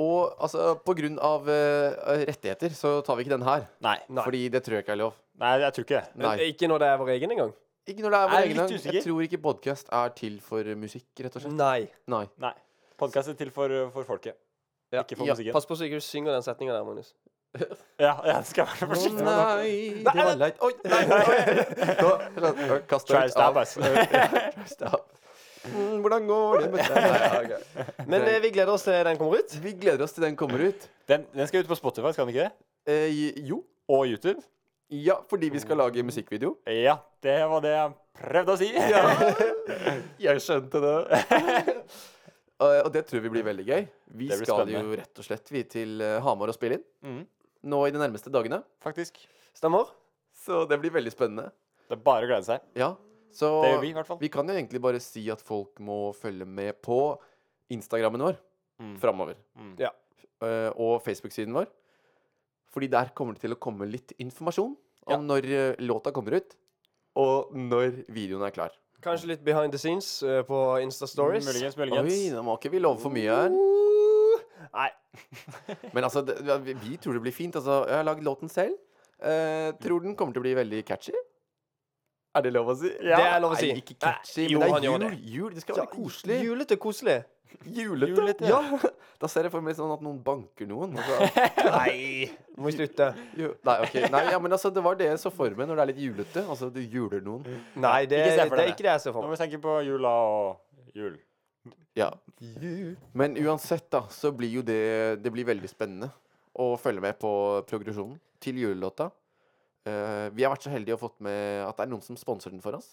Og 0.00 0.34
altså, 0.44 0.74
på 0.84 0.94
grunn 0.98 1.18
av 1.24 1.46
eh, 1.52 2.24
rettigheter 2.28 2.74
så 2.76 2.96
tar 3.06 3.16
vi 3.18 3.24
ikke 3.26 3.34
den 3.36 3.46
her. 3.46 3.66
Nei. 3.84 3.96
Fordi 4.18 4.42
det 4.52 4.62
tror 4.66 4.78
jeg 4.78 4.86
ikke 4.86 4.96
er 4.96 5.00
lov. 5.04 5.14
Nei, 5.40 5.52
jeg 5.62 5.76
tror 5.76 5.86
ikke 5.86 6.00
det. 6.00 6.20
Nei. 6.24 6.34
Ikke 6.50 6.68
når 6.72 6.82
det 6.82 6.90
er 6.92 7.00
vår 7.02 7.12
egen 7.16 7.34
engang? 7.36 7.54
Ikke 7.86 8.02
når 8.02 8.10
det 8.16 8.18
er 8.18 8.24
Jeg 8.26 8.32
vår 8.32 8.36
er 8.40 8.46
egen 8.48 8.56
litt 8.56 8.62
gang. 8.64 8.80
usikker. 8.80 8.96
Jeg 8.98 9.04
tror 9.06 9.22
ikke 9.28 9.40
podkast 9.44 9.92
er 10.00 10.14
til 10.18 10.40
for 10.42 10.72
musikk, 10.80 11.06
rett 11.22 11.36
og 11.38 11.44
slett. 11.46 11.56
Nei. 11.60 11.86
Nei. 12.10 12.24
Nei. 12.42 12.52
Podkast 12.98 13.30
er 13.32 13.38
til 13.38 13.52
for, 13.54 13.72
for 13.94 14.08
folket. 14.08 14.36
Ja. 14.94 15.02
Ikke 15.04 15.18
for 15.20 15.28
Ja, 15.28 15.34
musikken. 15.36 15.54
Pass 15.56 15.68
på 15.68 15.76
så 15.78 15.86
ikke 15.86 16.00
du 16.00 16.04
synger 16.06 16.34
den 16.36 16.44
setninga 16.46 16.74
der, 16.76 16.84
Magnus. 16.88 17.12
Ja, 18.00 18.14
jeg 18.28 18.48
skal 18.50 18.66
være 18.70 18.88
forsiktig. 18.90 19.22
Å 19.22 19.34
nei, 19.56 19.74
det 20.04 20.14
var 20.16 20.40
leit 20.40 20.58
Oi, 20.66 20.72
nei, 20.84 21.02
nei. 21.10 21.20
Nå, 22.00 22.80
Kast 22.90 23.08
deg 23.12 23.30
ut 23.30 23.38
av. 23.40 23.60
Stab. 24.74 24.98
Mm, 25.66 25.96
hvordan 26.04 26.26
går 26.28 26.60
det 26.62 26.68
med 26.74 26.90
deg? 26.92 27.54
Ja. 27.56 27.86
Men 28.06 28.26
eh, 28.28 28.36
vi 28.44 28.50
gleder 28.54 28.74
oss 28.76 28.84
til 28.86 28.98
den 29.08 29.18
kommer 29.18 29.40
ut. 29.42 29.56
Vi 29.64 29.72
gleder 29.80 30.04
oss 30.06 30.14
til 30.14 30.26
den 30.28 30.36
kommer 30.38 30.62
ut. 30.68 30.84
Den, 31.10 31.24
den 31.34 31.48
skal 31.50 31.64
ut 31.64 31.70
på 31.72 31.78
Spotify, 31.78 32.12
skal 32.14 32.28
den 32.28 32.36
ikke 32.36 32.46
det? 32.46 32.52
Eh, 32.92 33.40
jo. 33.48 33.62
Og 33.90 34.06
YouTube? 34.10 34.38
Ja, 34.90 35.16
fordi 35.30 35.48
vi 35.50 35.58
skal 35.62 35.80
lage 35.82 36.02
musikkvideo. 36.06 36.56
Ja, 36.70 37.00
det 37.22 37.40
var 37.50 37.64
det 37.64 37.72
jeg 37.74 37.94
prøvde 38.20 38.54
å 38.54 38.60
si. 38.60 38.68
Jeg 40.26 40.42
skjønte 40.44 40.82
det. 40.84 40.94
Eh, 42.56 42.78
og 42.80 42.86
det 42.88 43.02
tror 43.04 43.20
vi 43.20 43.28
blir 43.28 43.42
veldig 43.44 43.64
gøy. 43.68 43.82
Vi 44.16 44.30
skal 44.30 44.46
spennende. 44.46 44.80
jo 44.80 44.94
rett 44.96 45.18
og 45.20 45.24
slett 45.26 45.50
vi 45.52 45.60
til 45.68 45.98
eh, 46.00 46.14
Hamar 46.24 46.48
og 46.48 46.56
spille 46.56 46.78
inn 46.78 46.84
Mhm, 47.04 47.18
nå 47.66 47.80
i 47.88 47.92
de 47.94 47.98
nærmeste 48.00 48.30
dagene. 48.32 48.62
faktisk. 48.84 49.18
Stemmer? 49.56 49.88
Så 50.36 50.64
det 50.68 50.78
blir 50.82 50.92
veldig 50.94 51.12
spennende. 51.14 51.50
Det 51.88 51.96
er 51.98 52.02
bare 52.04 52.26
å 52.26 52.30
glede 52.30 52.44
seg. 52.46 52.60
Ja. 52.76 52.94
Så 53.32 53.48
Det 53.62 53.70
gjør 53.74 53.80
vi, 53.82 53.88
i 53.90 53.96
hvert 53.96 54.06
fall. 54.08 54.18
vi 54.20 54.28
kan 54.32 54.46
jo 54.48 54.54
egentlig 54.54 54.80
bare 54.80 55.00
si 55.00 55.22
at 55.30 55.40
folk 55.44 55.78
må 55.80 56.14
følge 56.16 56.46
med 56.46 56.78
på 56.82 57.18
Instagrammen 57.70 58.20
vår 58.22 58.36
Mm. 58.78 58.98
framover. 59.00 59.36
Mm. 59.58 59.74
Ja. 59.80 59.88
Uh, 60.42 60.68
og 60.76 61.02
Facebook-siden 61.02 61.52
vår. 61.56 61.66
Fordi 62.72 62.88
der 62.92 63.08
kommer 63.16 63.32
det 63.34 63.40
til 63.40 63.54
å 63.54 63.58
komme 63.58 63.86
litt 63.88 64.12
informasjon 64.20 64.76
om 65.06 65.12
Ja. 65.12 65.16
når 65.16 65.46
uh, 65.46 65.76
låta 65.80 66.12
kommer 66.12 66.36
ut, 66.36 66.54
og 67.16 67.54
når 67.54 68.04
videoen 68.12 68.44
er 68.46 68.50
klar. 68.50 68.70
Kanskje 69.00 69.28
litt 69.28 69.44
behind 69.44 69.72
the 69.72 69.78
scenes 69.78 70.22
uh, 70.22 70.42
på 70.42 70.60
Insta 70.82 71.06
Stories. 71.08 71.46
Muligens, 71.46 71.76
Oi, 71.78 72.30
nå 72.36 72.42
må 72.44 72.58
ikke 72.58 72.70
vi 72.70 72.78
love 72.80 73.00
for 73.00 73.08
mye 73.10 73.32
her. 73.32 73.48
Nei. 74.74 74.90
Men 75.94 76.04
altså, 76.06 76.22
det, 76.26 76.38
vi, 76.66 76.74
vi 76.82 76.96
tror 77.02 77.18
det 77.18 77.22
blir 77.26 77.34
fint. 77.36 77.56
Altså, 77.56 77.82
jeg 77.88 78.00
har 78.00 78.06
lagd 78.06 78.24
låten 78.26 78.52
selv. 78.52 78.76
Eh, 79.16 79.70
tror 79.80 80.04
den 80.04 80.16
kommer 80.16 80.36
til 80.36 80.42
å 80.42 80.46
bli 80.46 80.54
veldig 80.58 80.82
catchy. 80.88 81.14
Er 82.36 82.44
det 82.44 82.52
lov 82.52 82.68
å 82.68 82.76
si? 82.76 82.90
Det 83.00 83.16
er 83.16 83.40
lov 83.40 83.54
å 83.54 83.60
si. 83.60 83.70
Nei, 83.72 83.80
ikke 83.80 83.96
catchy, 83.96 84.44
Nei, 84.44 84.52
jo, 84.52 84.60
men 84.60 84.76
det 84.76 85.08
er 85.08 85.16
jul. 85.16 85.32
jul. 85.38 85.54
Det 85.56 85.64
skal 85.64 85.80
være 85.80 85.92
koselig. 85.94 86.38
Julete 86.44 86.76
koselig. 86.80 87.16
Julete. 87.64 88.12
Julete. 88.12 88.48
Ja. 88.50 88.60
Da 89.16 89.30
ser 89.32 89.46
jeg 89.46 89.52
for 89.54 89.64
meg 89.64 89.72
sånn 89.78 89.88
at 89.94 90.02
noen 90.04 90.18
banker 90.20 90.66
noen. 90.68 90.92
Altså. 91.00 91.44
Nei, 91.78 92.26
du 92.52 92.58
Må 92.60 92.68
slutte. 92.74 93.06
Jo, 93.40 93.54
nei, 93.64 93.76
ok. 93.86 93.94
Nei, 94.12 94.20
ja, 94.28 94.40
men 94.44 94.52
altså, 94.52 94.68
det 94.76 94.82
var 94.84 94.98
det 95.00 95.06
jeg 95.08 95.22
så 95.22 95.32
for 95.32 95.56
meg 95.56 95.70
når 95.70 95.78
det 95.78 95.84
er 95.86 95.90
litt 95.94 96.02
julete. 96.02 96.42
Altså, 96.44 96.68
du 96.74 96.82
juler 96.82 97.24
noen. 97.24 97.46
Nei, 97.80 98.02
det, 98.10 98.18
Ikke 98.34 98.44
det 98.52 98.66
er 98.66 98.72
ikke 98.74 98.84
det 98.84 98.90
jeg 98.90 99.04
ser 99.06 99.16
for 99.16 99.24
meg. 99.24 99.30
Når 99.30 99.32
vi 99.32 99.40
tenker 99.40 99.62
på 99.64 99.78
jula 99.88 100.12
og 100.34 100.92
jul. 101.00 101.16
Ja. 101.96 102.10
Men 103.16 103.36
uansett, 103.40 103.88
da, 103.92 104.02
så 104.12 104.32
blir 104.36 104.52
jo 104.58 104.62
det 104.66 105.22
Det 105.22 105.32
blir 105.32 105.46
veldig 105.48 105.70
spennende 105.70 106.10
å 106.56 106.74
følge 106.80 107.04
med 107.04 107.18
på 107.20 107.30
progresjonen 107.68 108.16
til 108.40 108.60
julelåta. 108.60 109.10
Eh, 109.86 110.28
vi 110.32 110.44
har 110.44 110.52
vært 110.54 110.64
så 110.66 110.72
heldige 110.72 110.96
og 110.96 111.02
fått 111.04 111.18
med 111.24 111.62
at 111.66 111.76
det 111.76 111.84
er 111.84 111.90
noen 111.92 112.04
som 112.04 112.16
sponser 112.18 112.52
den 112.52 112.62
for 112.64 112.78
oss. 112.78 112.88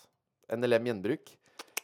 NLM 0.52 0.90
Gjenbruk. 0.92 1.32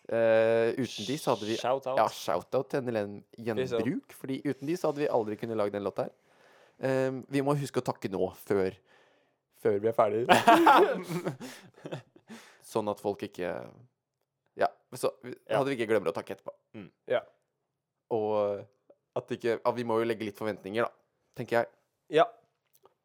Eh, 0.10 0.74
uten 0.76 1.06
de 1.06 1.16
så 1.22 1.36
hadde 1.36 1.48
vi 1.48 1.56
Shout 1.60 1.88
out. 1.88 2.00
Ja, 2.00 2.08
shout-out 2.10 2.72
til 2.72 2.84
NLM 2.84 3.20
Gjenbruk. 3.38 4.16
Fordi 4.18 4.40
uten 4.46 4.70
de 4.70 4.78
så 4.80 4.90
hadde 4.90 5.04
vi 5.04 5.12
aldri 5.20 5.38
kunnet 5.40 5.60
lage 5.60 5.76
den 5.76 5.86
låta 5.86 6.08
her. 6.08 6.16
Eh, 6.80 7.12
vi 7.30 7.44
må 7.46 7.56
huske 7.60 7.82
å 7.82 7.86
takke 7.86 8.12
nå, 8.12 8.32
før 8.48 8.74
Før 9.60 9.80
vi 9.84 9.90
er 9.92 9.96
ferdig. 9.96 10.24
sånn 12.72 12.88
at 12.92 13.02
folk 13.04 13.26
ikke 13.28 13.50
Ja, 14.60 14.68
så 14.98 15.12
hadde 15.24 15.66
vi 15.70 15.76
ikke 15.78 15.88
glemmer 15.94 16.12
å 16.12 16.16
takke 16.16 16.36
etterpå. 16.36 16.54
Mm. 16.76 16.90
Ja. 17.08 17.22
Og 18.14 18.66
at 19.20 19.32
ikke 19.36 19.58
at 19.64 19.76
Vi 19.78 19.84
må 19.88 20.00
jo 20.02 20.08
legge 20.10 20.26
litt 20.28 20.38
forventninger, 20.40 20.86
da. 20.88 20.92
Tenker 21.40 21.62
jeg. 21.62 21.70
Ja, 22.20 22.26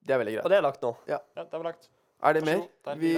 Det 0.04 0.14
er 0.14 0.18
veldig 0.20 0.34
greit. 0.36 0.44
og 0.44 0.50
det 0.52 0.56
er 0.58 0.64
lagt 0.64 0.82
nå. 0.84 0.90
Ja, 1.08 1.18
det 1.36 1.50
var 1.52 1.64
lagt. 1.70 1.88
Er 2.24 2.32
det 2.38 2.44
mer 2.46 2.60
er 2.88 2.96
vi, 2.96 3.10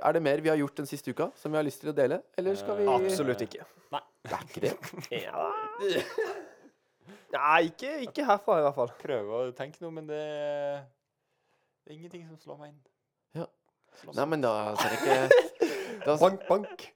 er 0.00 0.12
det 0.16 0.20
mer 0.24 0.40
vi 0.40 0.48
har 0.48 0.56
gjort 0.56 0.76
den 0.80 0.86
siste 0.88 1.12
uka 1.12 1.26
som 1.36 1.52
vi 1.52 1.58
har 1.58 1.64
lyst 1.66 1.82
til 1.82 1.90
å 1.90 1.94
dele? 1.96 2.22
Eller 2.38 2.54
skal 2.56 2.78
vi 2.78 2.86
Absolutt 2.88 3.42
ikke. 3.44 3.66
Nei. 3.92 4.00
Det 4.24 4.36
er 4.38 4.44
ikke 4.46 4.62
det. 4.64 4.74
Ja. 5.28 5.48
Nei, 7.34 7.68
ikke, 7.68 7.90
ikke 8.06 8.24
herfra 8.24 8.58
i 8.60 8.62
hvert 8.64 8.76
fall. 8.76 8.92
Prøve 9.02 9.40
å 9.42 9.50
tenke 9.56 9.82
noe, 9.84 9.92
men 9.92 10.06
det 10.08 10.20
Det 11.84 11.92
er 11.92 11.96
ingenting 11.98 12.24
som 12.28 12.38
slår 12.40 12.58
meg 12.62 12.70
inn. 12.72 12.80
Ja. 13.42 13.46
Nei, 14.16 14.24
men 14.32 14.44
da 14.44 14.52
ser 14.80 14.94
jeg 14.94 15.00
ikke 15.02 15.18
da, 16.06 16.16
Bank, 16.20 16.46
bank. 16.48 16.86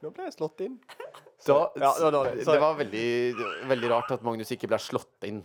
Nå 0.00 0.12
ble 0.16 0.28
jeg 0.28 0.36
slått 0.38 0.62
inn. 0.64 0.78
da, 1.48 1.58
Ja, 1.76 1.90
det 1.96 2.06
var 2.06 2.14
dårlig. 2.14 2.46
Det 2.46 2.60
var 2.62 2.78
veldig, 2.78 3.04
veldig 3.72 3.92
rart 3.92 4.14
at 4.16 4.24
Magnus 4.26 4.52
ikke 4.54 4.70
ble 4.70 4.80
slått 4.80 5.28
inn. 5.28 5.42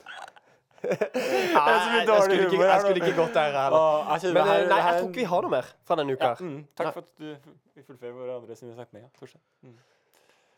Nei, 0.85 0.91
jeg 0.91 2.21
skulle 2.21 2.45
ikke, 2.45 2.61
jeg 2.61 2.81
skulle 2.83 3.01
ikke 3.01 3.17
gått 3.17 3.35
der 3.35 3.55
heller. 3.55 4.07
Men 4.37 4.41
eh, 4.43 4.67
nei, 4.69 4.79
jeg 4.83 4.99
tror 4.99 5.09
ikke 5.09 5.21
vi 5.23 5.27
har 5.31 5.45
noe 5.45 5.53
mer 5.55 5.69
fra 5.87 5.97
denne 5.99 6.15
uka. 6.15 6.31
ja, 6.31 6.47
mm, 6.47 6.57
Takk 6.77 6.91
for 6.93 7.05
at 7.05 7.11
du 7.19 7.83
fullfører 7.87 8.15
våre 8.15 8.39
andre 8.39 8.57
sine 8.59 8.77
setninger, 8.77 9.09
Ja, 9.09 9.43
Mm. 9.65 9.75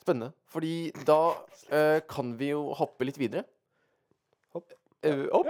Spennende. 0.08 0.32
Fordi 0.48 0.74
da 1.04 1.20
uh, 1.36 2.00
kan 2.08 2.30
vi 2.40 2.54
jo 2.54 2.62
hoppe 2.80 3.04
litt 3.04 3.18
videre. 3.20 3.44
Eh, 5.06 5.28
opp. 5.32 5.50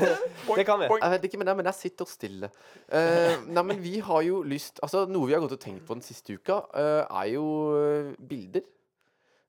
Det 0.58 0.64
kan 0.66 0.78
vi. 0.78 0.86
Jeg 0.86 1.12
vet 1.16 1.26
ikke, 1.26 1.40
men, 1.40 1.48
nei, 1.50 1.56
men 1.58 1.68
jeg 1.72 1.78
sitter 1.80 2.08
stille. 2.08 2.50
Uh, 2.86 3.42
nei, 3.50 3.64
men 3.66 3.80
vi 3.82 3.96
har 4.04 4.22
jo 4.22 4.42
lyst 4.46 4.78
Altså, 4.84 5.02
noe 5.10 5.26
vi 5.26 5.34
har 5.34 5.42
gått 5.42 5.56
og 5.56 5.62
tenkt 5.62 5.82
på 5.88 5.96
den 5.96 6.04
siste 6.06 6.36
uka, 6.36 6.60
uh, 6.76 7.02
er 7.08 7.32
jo 7.32 7.46
eh, 7.80 8.12
bilder. 8.30 8.62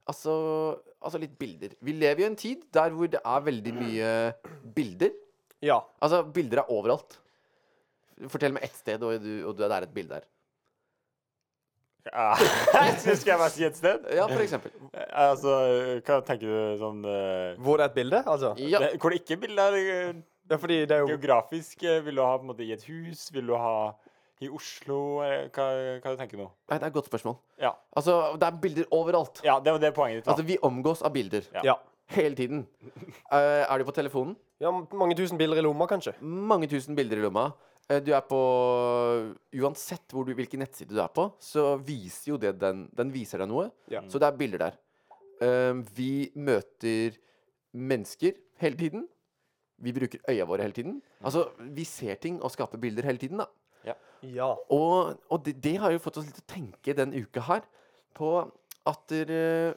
Altså, 0.10 0.34
altså 1.02 1.22
litt 1.22 1.36
bilder. 1.38 1.76
Vi 1.86 1.94
lever 1.98 2.24
i 2.24 2.28
en 2.30 2.40
tid 2.40 2.66
der 2.74 2.94
hvor 2.94 3.10
det 3.10 3.22
er 3.22 3.46
veldig 3.46 3.76
mye 3.78 4.10
bilder. 4.76 5.14
Ja. 5.66 5.80
Altså, 6.02 6.24
bilder 6.34 6.64
er 6.64 6.74
overalt. 6.74 7.20
Fortell 8.32 8.54
meg 8.56 8.66
ett 8.66 8.78
sted, 8.78 9.02
og, 9.04 9.18
du, 9.22 9.34
og 9.50 9.58
det 9.60 9.70
er 9.70 9.86
et 9.86 9.94
bilde 9.94 10.18
der. 10.18 10.28
Ja. 12.14 12.36
Skal 13.02 13.32
jeg 13.32 13.38
bare 13.40 13.50
si 13.50 13.64
et 13.66 13.76
sted? 13.78 14.04
Ja, 14.14 14.28
for 14.30 14.42
eksempel. 14.44 14.72
Altså, 15.10 15.54
hva 16.06 16.20
tenker 16.28 16.46
du 16.52 16.78
sånn 16.80 17.00
uh, 17.06 17.56
Hvor 17.66 17.80
det 17.82 17.86
er 17.88 17.90
et 17.90 17.96
bilde, 17.96 18.20
altså? 18.30 18.52
Ja. 18.62 18.80
det- 18.84 19.00
Hvor 19.02 19.10
det 19.14 19.22
ikke 19.24 19.40
bilde 19.42 19.62
er 19.72 19.78
eh, 19.80 20.14
Ja, 20.52 20.58
fordi 20.62 20.78
det 20.86 20.92
er 20.92 21.02
jo 21.02 21.08
geografisk? 21.16 21.82
eh, 21.84 22.02
Vil 22.06 22.16
du 22.16 22.22
ha 22.22 22.36
på 22.38 22.46
en 22.46 22.52
måte 22.54 22.62
i 22.68 22.72
et 22.76 22.84
hus? 22.86 23.26
Vil 23.34 23.48
du 23.50 23.56
ha 23.58 23.74
i 24.44 24.50
Oslo? 24.54 25.00
Hva, 25.56 25.66
hva 26.04 26.14
du 26.14 26.18
tenker 26.20 26.38
du 26.38 26.44
nå? 26.44 26.50
Nei, 26.70 26.78
det 26.78 26.84
er 26.84 26.92
et 26.92 26.98
godt 27.00 27.10
spørsmål. 27.10 27.38
Ja. 27.64 27.72
Altså, 27.98 28.20
det 28.38 28.44
er 28.52 28.62
bilder 28.62 28.86
overalt. 28.94 29.42
ja, 29.48 29.58
det 29.64 29.74
det 29.82 29.88
er 29.90 29.96
poenget 29.98 30.20
ditt. 30.22 30.26
da. 30.26 30.32
Altså, 30.36 30.46
vi 30.46 30.58
omgås 30.62 31.02
av 31.02 31.14
bilder. 31.16 31.42
Ja. 31.56 31.62
Ja. 31.72 31.76
Hele 32.14 32.36
tiden. 32.38 32.68
Eh, 33.34 33.64
er 33.66 33.78
du 33.82 33.84
på 33.88 33.92
telefonen? 33.96 34.36
ja. 34.62 34.70
Mange 34.94 35.16
tusen 35.18 35.38
bilder 35.40 35.58
i 35.58 35.62
lomma, 35.66 35.88
kanskje. 35.90 36.14
Mange 36.22 36.68
tusen 36.70 36.96
bilder 36.96 37.18
i 37.18 37.22
lomma. 37.26 37.48
Eh, 37.90 38.02
Du 38.02 38.12
er 38.16 38.24
på 38.26 38.40
Uansett 39.56 40.14
hvor 40.14 40.26
du, 40.26 40.34
hvilken 40.38 40.64
nettside 40.64 40.94
du 40.96 41.02
er 41.02 41.12
på, 41.14 41.28
så 41.40 41.76
viser 41.86 42.34
jo 42.34 42.38
det 42.42 42.56
den 42.62 42.88
Den 42.96 43.12
viser 43.14 43.42
deg 43.44 43.52
noe. 43.52 43.70
Ja. 43.92 44.02
Så 44.10 44.22
det 44.22 44.30
er 44.30 44.40
bilder 44.40 44.66
der. 44.68 44.80
Um, 45.44 45.84
vi 45.98 46.32
møter 46.36 47.18
mennesker 47.76 48.38
hele 48.62 48.80
tiden. 48.80 49.08
Vi 49.84 49.92
bruker 49.92 50.22
øya 50.32 50.46
våre 50.48 50.64
hele 50.64 50.74
tiden. 50.78 51.02
Altså, 51.22 51.50
vi 51.60 51.84
ser 51.84 52.16
ting 52.24 52.38
og 52.42 52.54
skaper 52.54 52.80
bilder 52.80 53.04
hele 53.04 53.20
tiden, 53.20 53.42
da. 53.44 53.50
Ja. 53.86 53.96
Og, 54.72 55.20
og 55.30 55.42
det, 55.46 55.58
det 55.62 55.76
har 55.84 55.92
jo 55.92 56.00
fått 56.00 56.22
oss 56.22 56.30
til 56.32 56.40
å 56.46 56.48
tenke 56.54 56.96
denne 56.96 57.20
uka 57.20 57.44
her 57.50 57.66
på 58.16 58.30
at 58.88 59.16
uh, 59.28 59.76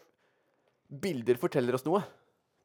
bilder 0.88 1.40
forteller 1.42 1.74
oss 1.74 1.84
noe. 1.88 2.04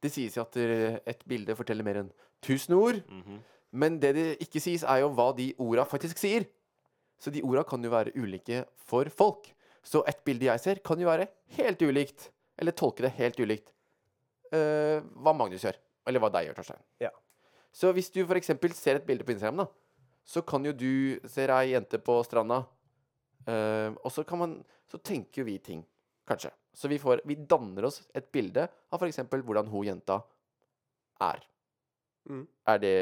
Det 0.04 0.12
sies 0.14 0.36
jo 0.38 0.44
at 0.44 0.56
eh, 0.60 1.00
et 1.08 1.22
bilde 1.28 1.56
forteller 1.56 1.86
mer 1.88 2.02
enn 2.02 2.10
tusen 2.44 2.76
ord. 2.76 2.98
Mhm. 3.08 3.42
Men 3.74 3.98
det 4.02 4.14
det 4.16 4.26
ikke 4.44 4.62
sies, 4.62 4.86
er 4.86 5.02
jo 5.02 5.12
hva 5.18 5.32
de 5.36 5.52
orda 5.62 5.86
faktisk 5.90 6.22
sier. 6.22 6.46
Så 7.20 7.34
de 7.34 7.44
orda 7.46 7.64
kan 7.66 7.84
jo 7.84 7.92
være 7.94 8.14
ulike 8.16 8.64
for 8.86 9.10
folk. 9.10 9.50
Så 9.84 10.04
et 10.08 10.22
bilde 10.26 10.48
jeg 10.48 10.62
ser, 10.62 10.82
kan 10.86 11.00
jo 11.00 11.10
være 11.10 11.28
helt 11.58 11.82
ulikt. 11.82 12.30
Eller 12.60 12.76
tolke 12.78 13.06
det 13.06 13.16
helt 13.18 13.40
ulikt 13.42 13.74
Uh, 14.54 15.02
hva 15.26 15.34
Magnus 15.34 15.64
gjør. 15.66 15.78
Eller 16.06 16.22
hva 16.22 16.30
deg 16.34 16.46
gjør, 16.46 16.60
Torstein. 16.60 16.82
Ja. 17.02 17.10
Så 17.74 17.90
hvis 17.96 18.12
du 18.14 18.20
f.eks. 18.22 18.52
ser 18.78 19.00
et 19.00 19.08
bilde 19.08 19.26
på 19.26 19.34
Instagram, 19.34 19.64
da, 19.64 19.66
så 20.30 20.44
kan 20.46 20.66
jo 20.68 20.76
du 20.78 21.18
se 21.26 21.48
ei 21.50 21.72
jente 21.72 21.98
på 21.98 22.20
stranda, 22.28 22.60
uh, 23.48 23.90
og 23.98 24.12
så 24.14 24.26
kan 24.28 24.44
man 24.44 24.62
Så 24.94 25.00
tenker 25.02 25.42
jo 25.42 25.48
vi 25.48 25.56
ting, 25.58 25.80
kanskje. 26.30 26.52
Så 26.78 26.86
vi, 26.92 27.00
får, 27.02 27.24
vi 27.26 27.34
danner 27.50 27.88
oss 27.88 28.04
et 28.14 28.28
bilde 28.30 28.68
av 28.94 29.02
f.eks. 29.02 29.24
hvordan 29.32 29.72
hun 29.72 29.88
jenta 29.88 30.20
er. 31.18 31.40
Mm. 32.30 32.44
Er 32.68 32.82
det 32.82 32.98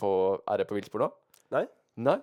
på, 0.00 0.10
er 0.48 0.60
det 0.60 0.68
på 0.68 0.78
villspor 0.78 1.04
nå? 1.04 1.10
Nei. 1.54 1.64
Nei. 2.02 2.18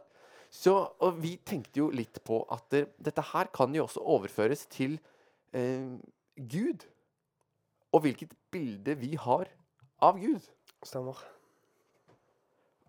Så, 0.51 0.74
og 1.00 1.20
vi 1.24 1.38
tenkte 1.48 1.79
jo 1.79 1.89
litt 1.96 2.20
på 2.27 2.41
at 2.51 2.65
det, 2.74 2.86
dette 3.00 3.24
her 3.31 3.48
kan 3.55 3.72
jo 3.75 3.86
også 3.86 4.03
overføres 4.03 4.65
til 4.72 4.98
eh, 5.55 5.96
Gud. 6.36 6.84
Og 7.96 8.03
hvilket 8.03 8.36
bilde 8.51 8.98
vi 9.00 9.15
har 9.20 9.48
av 10.03 10.20
Gud. 10.20 10.43
Stemmer. 10.84 11.20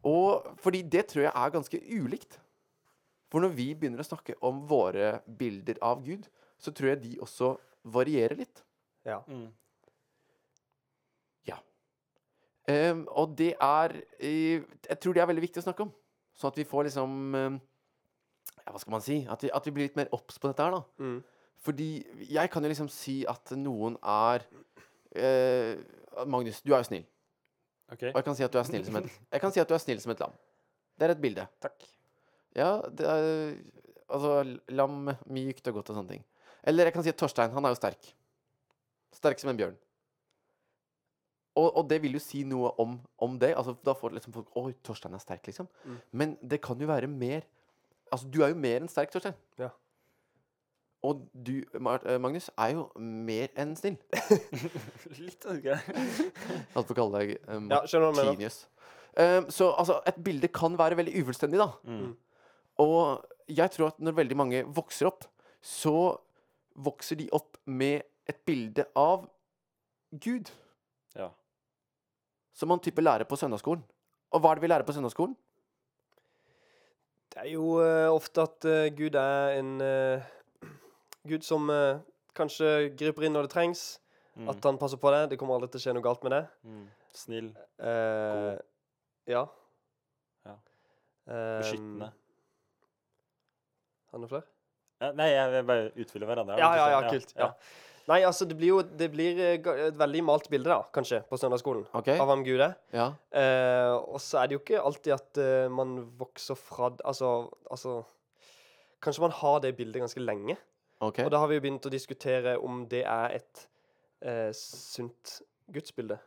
Og 0.06 0.48
fordi 0.58 0.82
det 0.82 1.06
tror 1.10 1.28
jeg 1.28 1.34
er 1.34 1.54
ganske 1.54 1.80
ulikt. 1.94 2.38
For 3.30 3.40
når 3.40 3.54
vi 3.56 3.70
begynner 3.78 4.02
å 4.02 4.06
snakke 4.06 4.34
om 4.44 4.64
våre 4.68 5.20
bilder 5.38 5.78
av 5.84 6.02
Gud, 6.04 6.26
så 6.60 6.74
tror 6.74 6.92
jeg 6.92 7.02
de 7.06 7.12
også 7.22 7.54
varierer 7.94 8.42
litt. 8.42 8.62
Ja. 9.06 9.22
Mm. 9.26 9.48
Ehm, 12.70 13.06
og 13.10 13.34
det 13.38 13.54
er 13.58 13.96
Jeg 14.22 14.98
tror 15.02 15.14
det 15.16 15.22
er 15.22 15.26
veldig 15.26 15.42
viktig 15.42 15.62
å 15.62 15.66
snakke 15.66 15.86
om. 15.86 15.92
Sånn 16.38 16.52
at 16.52 16.58
vi 16.60 16.66
får 16.68 16.86
liksom 16.88 17.34
eh, 17.34 17.56
ja, 18.62 18.70
Hva 18.70 18.80
skal 18.80 18.94
man 18.94 19.04
si? 19.04 19.18
At 19.30 19.42
vi, 19.42 19.50
at 19.52 19.66
vi 19.66 19.74
blir 19.74 19.88
litt 19.88 19.98
mer 19.98 20.12
obs 20.14 20.38
på 20.38 20.50
dette 20.50 20.64
her, 20.64 20.76
da. 20.76 20.82
Mm. 21.02 21.18
Fordi 21.62 21.90
jeg 22.30 22.50
kan 22.50 22.64
jo 22.64 22.70
liksom 22.72 22.90
si 22.90 23.20
at 23.30 23.52
noen 23.54 23.94
er 24.02 24.42
uh, 25.14 26.24
Magnus, 26.26 26.58
du 26.66 26.72
er 26.72 26.80
jo 26.82 26.88
snill. 26.88 27.04
Okay. 27.92 28.10
Og 28.10 28.18
jeg 28.18 28.26
kan 28.26 28.38
si 28.38 28.46
at 28.46 28.54
du 28.54 28.58
er 28.58 28.66
snill 28.66 28.82
som 28.88 28.98
et 28.98 29.06
Jeg 29.12 29.42
kan 29.44 29.54
si 29.54 29.62
at 29.62 29.70
du 29.70 29.76
er 29.76 29.82
snill 29.82 30.00
som 30.02 30.14
et 30.14 30.22
lam. 30.24 30.34
Det 30.98 31.06
er 31.06 31.14
et 31.14 31.22
bilde. 31.22 31.44
Takk. 31.62 31.86
Ja, 32.58 32.72
det 32.90 33.06
er 33.06 33.54
Altså 34.12 34.42
lam, 34.74 35.06
mykt 35.32 35.70
og 35.70 35.78
godt 35.78 35.92
og 35.92 35.96
sånne 35.96 36.16
ting. 36.16 36.24
Eller 36.68 36.88
jeg 36.88 36.94
kan 36.96 37.04
si 37.06 37.12
at 37.12 37.16
Torstein, 37.16 37.54
han 37.54 37.64
er 37.64 37.72
jo 37.72 37.78
sterk. 37.78 38.10
Sterk 39.16 39.40
som 39.40 39.52
en 39.52 39.56
bjørn. 39.56 39.78
Og, 41.52 41.68
og 41.76 41.84
det 41.90 41.98
vil 42.02 42.16
jo 42.16 42.22
si 42.22 42.42
noe 42.48 42.70
om, 42.80 42.96
om 43.20 43.34
det. 43.40 43.52
Altså, 43.58 43.74
da 43.84 43.92
får 43.96 44.14
liksom 44.16 44.32
folk 44.32 44.56
Oi, 44.56 44.72
Torstein 44.84 45.16
er 45.16 45.22
sterk, 45.22 45.44
liksom. 45.46 45.68
Mm. 45.84 45.98
Men 46.20 46.34
det 46.40 46.62
kan 46.64 46.80
jo 46.80 46.88
være 46.88 47.10
mer 47.10 47.44
Altså, 48.12 48.28
du 48.28 48.42
er 48.44 48.50
jo 48.52 48.58
mer 48.60 48.82
enn 48.82 48.90
sterk, 48.92 49.08
Torstein. 49.08 49.36
Ja. 49.56 49.70
Og 51.02 51.22
du, 51.32 51.54
eh, 51.74 52.18
Magnus, 52.20 52.50
er 52.60 52.74
jo 52.76 52.84
mer 53.00 53.48
enn 53.58 53.72
snill. 53.78 53.96
Litt 55.26 55.46
okay. 55.48 55.78
Alt 56.76 56.90
for 56.90 56.92
å 56.92 56.98
kalle 56.98 57.22
deg 57.22 57.32
um, 57.48 57.70
Ja, 57.72 57.80
genius. 57.88 58.66
Um, 59.16 59.48
så 59.52 59.72
altså, 59.72 59.98
et 60.08 60.20
bilde 60.24 60.48
kan 60.52 60.76
være 60.78 61.00
veldig 61.00 61.16
ufullstendig, 61.22 61.58
da. 61.60 61.70
Mm. 61.88 62.12
Og 62.84 63.24
jeg 63.50 63.74
tror 63.74 63.90
at 63.90 63.98
når 64.00 64.18
veldig 64.20 64.38
mange 64.38 64.62
vokser 64.76 65.10
opp, 65.10 65.26
så 65.64 66.14
vokser 66.76 67.18
de 67.20 67.28
opp 67.34 67.58
med 67.64 68.06
et 68.28 68.38
bilde 68.46 68.86
av 68.96 69.26
Gud. 70.22 70.52
Ja. 72.52 72.58
Som 72.60 72.68
man 72.68 72.82
type 72.84 73.02
lærer 73.02 73.24
på 73.24 73.36
søndagsskolen. 73.40 73.82
Og 74.32 74.40
hva 74.40 74.52
er 74.52 74.58
det 74.58 74.64
vi 74.64 74.70
lærer 74.70 74.86
på 74.88 74.92
søndagsskolen? 74.92 75.34
Det 77.32 77.40
er 77.40 77.50
jo 77.54 77.78
uh, 77.80 78.12
ofte 78.12 78.44
at 78.44 78.68
uh, 78.68 78.86
Gud 78.92 79.16
er 79.16 79.56
en 79.56 79.80
uh, 79.80 80.68
Gud 81.28 81.44
som 81.46 81.70
kanskje 82.36 82.92
griper 82.98 83.24
inn 83.24 83.36
når 83.36 83.46
det 83.46 83.54
trengs. 83.54 83.82
Mm. 84.34 84.48
At 84.48 84.64
han 84.64 84.78
passer 84.80 84.98
på 85.00 85.12
det. 85.12 85.30
Det 85.30 85.38
kommer 85.40 85.56
aldri 85.56 85.70
til 85.72 85.80
å 85.80 85.84
skje 85.84 85.94
noe 85.96 86.04
galt 86.04 86.24
med 86.26 86.34
det. 86.34 86.42
Mm. 86.66 86.86
Snill. 87.14 87.50
God. 87.76 88.62
ja. 89.28 89.42
Ja. 90.48 90.54
Beskyttende. 91.28 92.08
Har 94.10 94.18
du 94.18 94.24
noe 94.24 94.32
flere? 94.32 94.48
Ja, 95.02 95.10
nei, 95.18 95.28
jeg 95.32 95.52
vil 95.52 95.68
bare 95.68 95.86
utfylle 96.04 96.28
hverandre. 96.28 96.56
Ja, 96.60 96.70
ja, 96.78 96.88
ja, 96.92 97.00
kult. 97.10 97.32
Ja. 97.38 97.52
Nei, 98.10 98.18
altså, 98.26 98.46
det 98.48 98.56
blir 98.58 98.72
jo 98.72 98.80
det 98.82 99.08
blir 99.12 99.38
eh, 99.38 99.68
et 99.88 99.98
veldig 99.98 100.22
malt 100.26 100.48
bilde, 100.50 100.70
da, 100.70 100.80
kanskje, 100.94 101.20
på 101.28 101.38
søndagsskolen. 101.38 101.84
OK? 101.94 102.10
Av 102.16 102.26
hvem 102.30 102.42
Gud 102.46 102.64
er. 102.64 102.74
Ja. 102.94 103.06
Eh, 103.30 103.92
og 103.94 104.18
så 104.22 104.40
er 104.42 104.50
det 104.50 104.56
jo 104.56 104.62
ikke 104.64 104.82
alltid 104.82 105.14
at 105.14 105.40
eh, 105.42 105.68
man 105.70 106.00
vokser 106.18 106.58
fra 106.58 106.90
Altså, 107.04 107.48
altså 107.70 108.00
Kanskje 109.02 109.24
man 109.24 109.34
har 109.34 109.60
det 109.64 109.72
bildet 109.76 110.02
ganske 110.02 110.22
lenge. 110.22 110.56
ok 111.00 111.24
Og 111.24 111.30
da 111.34 111.38
har 111.42 111.48
vi 111.50 111.56
jo 111.58 111.62
begynt 111.64 111.86
å 111.86 111.90
diskutere 111.90 112.56
om 112.62 112.84
det 112.90 113.02
er 113.02 113.38
et 113.38 113.64
eh, 114.22 114.50
sunt 114.54 115.40
gudsbilde. 115.72 116.18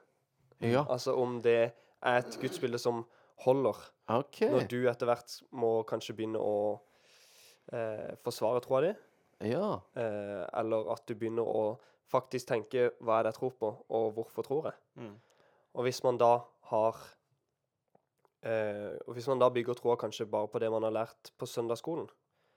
Ja. 0.60 0.86
Altså 0.90 1.16
om 1.20 1.42
det 1.44 1.60
er 2.06 2.20
et 2.20 2.38
gudsbilde 2.42 2.80
som 2.80 3.06
holder, 3.44 3.80
OK. 4.12 4.42
når 4.52 4.68
du 4.72 4.78
etter 4.88 5.10
hvert 5.10 5.40
må 5.52 5.84
kanskje 5.88 6.16
begynne 6.16 6.40
å 6.40 6.56
eh, 7.74 8.16
forsvare 8.24 8.62
troa 8.64 8.84
di. 8.86 8.94
Ja. 9.44 9.82
Eh, 9.96 10.46
eller 10.60 10.92
at 10.94 11.06
du 11.08 11.16
begynner 11.16 11.44
å 11.48 11.80
faktisk 12.12 12.48
tenke 12.48 12.92
hva 13.02 13.20
er 13.20 13.24
det 13.28 13.34
jeg 13.34 13.40
tror 13.42 13.54
på, 13.60 13.72
og 13.90 14.14
hvorfor 14.16 14.44
tror 14.48 14.66
jeg. 14.70 14.78
Mm. 15.02 15.16
Og 15.76 15.84
hvis 15.84 16.04
man 16.06 16.18
da 16.22 16.34
har 16.72 16.96
eh, 18.46 18.96
Og 19.08 19.16
hvis 19.18 19.28
man 19.28 19.40
da 19.42 19.50
bygger 19.50 19.78
troa 19.80 19.96
kanskje 20.00 20.28
bare 20.30 20.48
på 20.52 20.60
det 20.62 20.70
man 20.72 20.84
har 20.88 20.94
lært 20.96 21.32
på 21.38 21.48
søndagsskolen, 21.50 22.08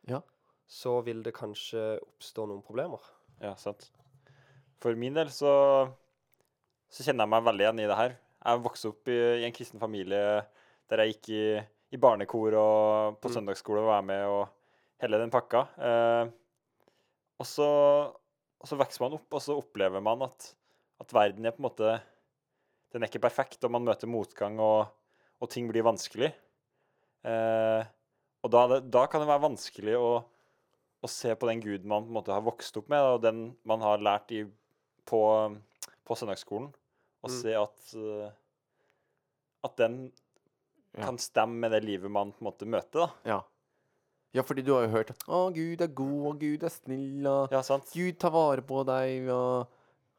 Ja. 0.09 0.21
så 0.69 1.03
vil 1.05 1.23
det 1.23 1.35
kanskje 1.35 1.99
oppstå 2.03 2.47
noen 2.49 2.63
problemer. 2.63 3.01
Ja, 3.41 3.55
sant. 3.57 3.91
For 4.81 4.95
min 4.95 5.15
del 5.15 5.29
så, 5.35 5.89
så 6.91 7.03
kjenner 7.07 7.25
jeg 7.25 7.33
meg 7.33 7.45
veldig 7.49 7.65
igjen 7.65 7.81
i 7.81 7.89
det 7.89 7.97
her. 7.99 8.17
Jeg 8.45 8.63
vokste 8.63 8.89
opp 8.93 9.09
i, 9.11 9.17
i 9.43 9.45
en 9.49 9.53
kristen 9.57 9.81
familie 9.81 10.45
der 10.89 11.03
jeg 11.03 11.15
gikk 11.17 11.29
i, 11.35 11.43
i 11.93 11.97
barnekor 12.01 12.55
og 12.55 13.19
på 13.21 13.29
Mm. 13.29 13.35
søndagsskole 13.35 13.81
og 13.83 13.89
være 13.91 14.03
med 14.07 14.27
og 14.29 14.49
hele 15.03 15.19
den 15.19 15.31
pakka. 15.31 15.65
Eh, 15.79 16.31
og 17.39 17.47
så, 17.47 17.67
og 18.59 18.67
så 18.71 18.79
vokser 18.81 19.05
man 19.05 19.17
opp, 19.19 19.29
og 19.35 19.43
så 19.45 19.57
opplever 19.59 20.03
man 20.05 20.25
at, 20.27 20.49
at 21.03 21.13
verden 21.15 21.47
er 21.47 21.55
på 21.55 21.63
en 21.63 21.69
måte 21.69 21.93
Den 22.93 23.03
er 23.05 23.11
ikke 23.11 23.21
perfekt, 23.27 23.63
og 23.65 23.71
man 23.75 23.85
møter 23.85 24.09
motgang, 24.09 24.57
og, 24.65 24.89
og 25.41 25.51
ting 25.53 25.67
blir 25.69 25.85
vanskelig. 25.85 26.31
Eh, 27.29 27.83
og 28.43 28.51
da, 28.55 28.79
da 28.81 29.03
kan 29.11 29.21
det 29.21 29.29
være 29.29 29.43
vanskelig 29.45 29.97
å, 30.01 30.11
å 31.05 31.11
se 31.11 31.35
på 31.37 31.51
den 31.51 31.61
guden 31.61 31.91
man 31.91 32.07
på 32.07 32.09
en 32.13 32.17
måte 32.17 32.33
har 32.33 32.47
vokst 32.47 32.79
opp 32.81 32.89
med, 32.89 33.03
og 33.13 33.21
den 33.27 33.43
man 33.69 33.85
har 33.85 34.01
lært 34.01 34.33
i, 34.33 34.45
på, 35.05 35.21
på 36.09 36.17
søndagsskolen, 36.19 36.71
og 37.21 37.29
Mm. 37.29 37.35
se 37.35 37.53
at 37.59 37.95
eh, 37.99 38.29
at 39.67 39.77
den 39.77 39.97
Ja. 40.95 41.03
kan 41.05 41.19
stemme 41.21 41.59
med 41.61 41.73
det 41.75 41.83
livet 41.85 42.11
man 42.11 42.31
på 42.33 42.41
en 42.41 42.47
måte 42.49 42.67
møter, 42.67 43.05
da. 43.05 43.09
Ja. 43.29 43.41
Ja, 44.37 44.45
fordi 44.45 44.63
du 44.65 44.75
har 44.75 44.85
jo 44.85 44.93
hørt 44.93 45.11
at 45.15 45.25
'Å, 45.27 45.49
Gud 45.55 45.81
er 45.81 45.95
god, 46.01 46.27
og 46.31 46.41
Gud 46.41 46.63
er 46.63 46.73
snill', 46.73 47.27
og 47.27 47.53
Ja, 47.53 47.63
sant? 47.63 47.89
Gud 47.95 48.19
tar 48.21 48.31
vare 48.35 48.63
på 48.63 48.85
deg, 48.87 49.29
og 49.33 49.69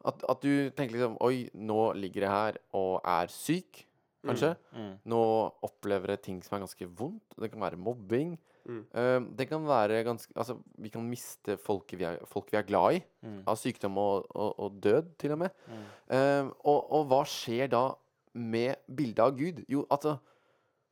at, 0.05 0.23
at 0.29 0.41
du 0.41 0.69
tenker 0.71 0.95
liksom 0.95 1.17
Oi, 1.21 1.49
nå 1.53 1.93
ligger 1.99 2.25
jeg 2.25 2.31
her 2.31 2.59
og 2.73 3.01
er 3.03 3.27
syk, 3.33 3.85
kanskje. 4.25 4.53
Mm. 4.75 4.93
Nå 5.11 5.23
opplever 5.65 6.15
jeg 6.15 6.21
ting 6.21 6.39
som 6.43 6.57
er 6.57 6.65
ganske 6.65 6.87
vondt. 6.87 7.35
Det 7.39 7.51
kan 7.51 7.61
være 7.61 7.79
mobbing. 7.79 8.37
Mm. 8.69 8.81
Eh, 8.93 9.19
det 9.39 9.47
kan 9.49 9.63
være 9.65 10.03
ganske 10.05 10.33
Altså, 10.35 10.57
vi 10.77 10.91
kan 10.93 11.05
miste 11.07 11.55
folk 11.57 11.89
vi 11.95 12.05
er, 12.05 12.19
folk 12.29 12.51
vi 12.51 12.59
er 12.59 12.67
glad 12.67 12.99
i. 12.99 13.03
Mm. 13.25 13.39
Av 13.47 13.59
sykdom 13.59 13.97
og, 13.97 14.27
og, 14.35 14.59
og 14.59 14.81
død, 14.83 15.13
til 15.19 15.35
og 15.35 15.41
med. 15.45 15.55
Mm. 15.67 15.85
Eh, 16.17 16.49
og, 16.63 16.91
og 16.91 17.07
hva 17.11 17.21
skjer 17.27 17.71
da 17.71 17.85
med 18.33 18.75
bildet 18.87 19.23
av 19.25 19.37
Gud? 19.37 19.63
Jo, 19.71 19.85
altså 19.89 20.17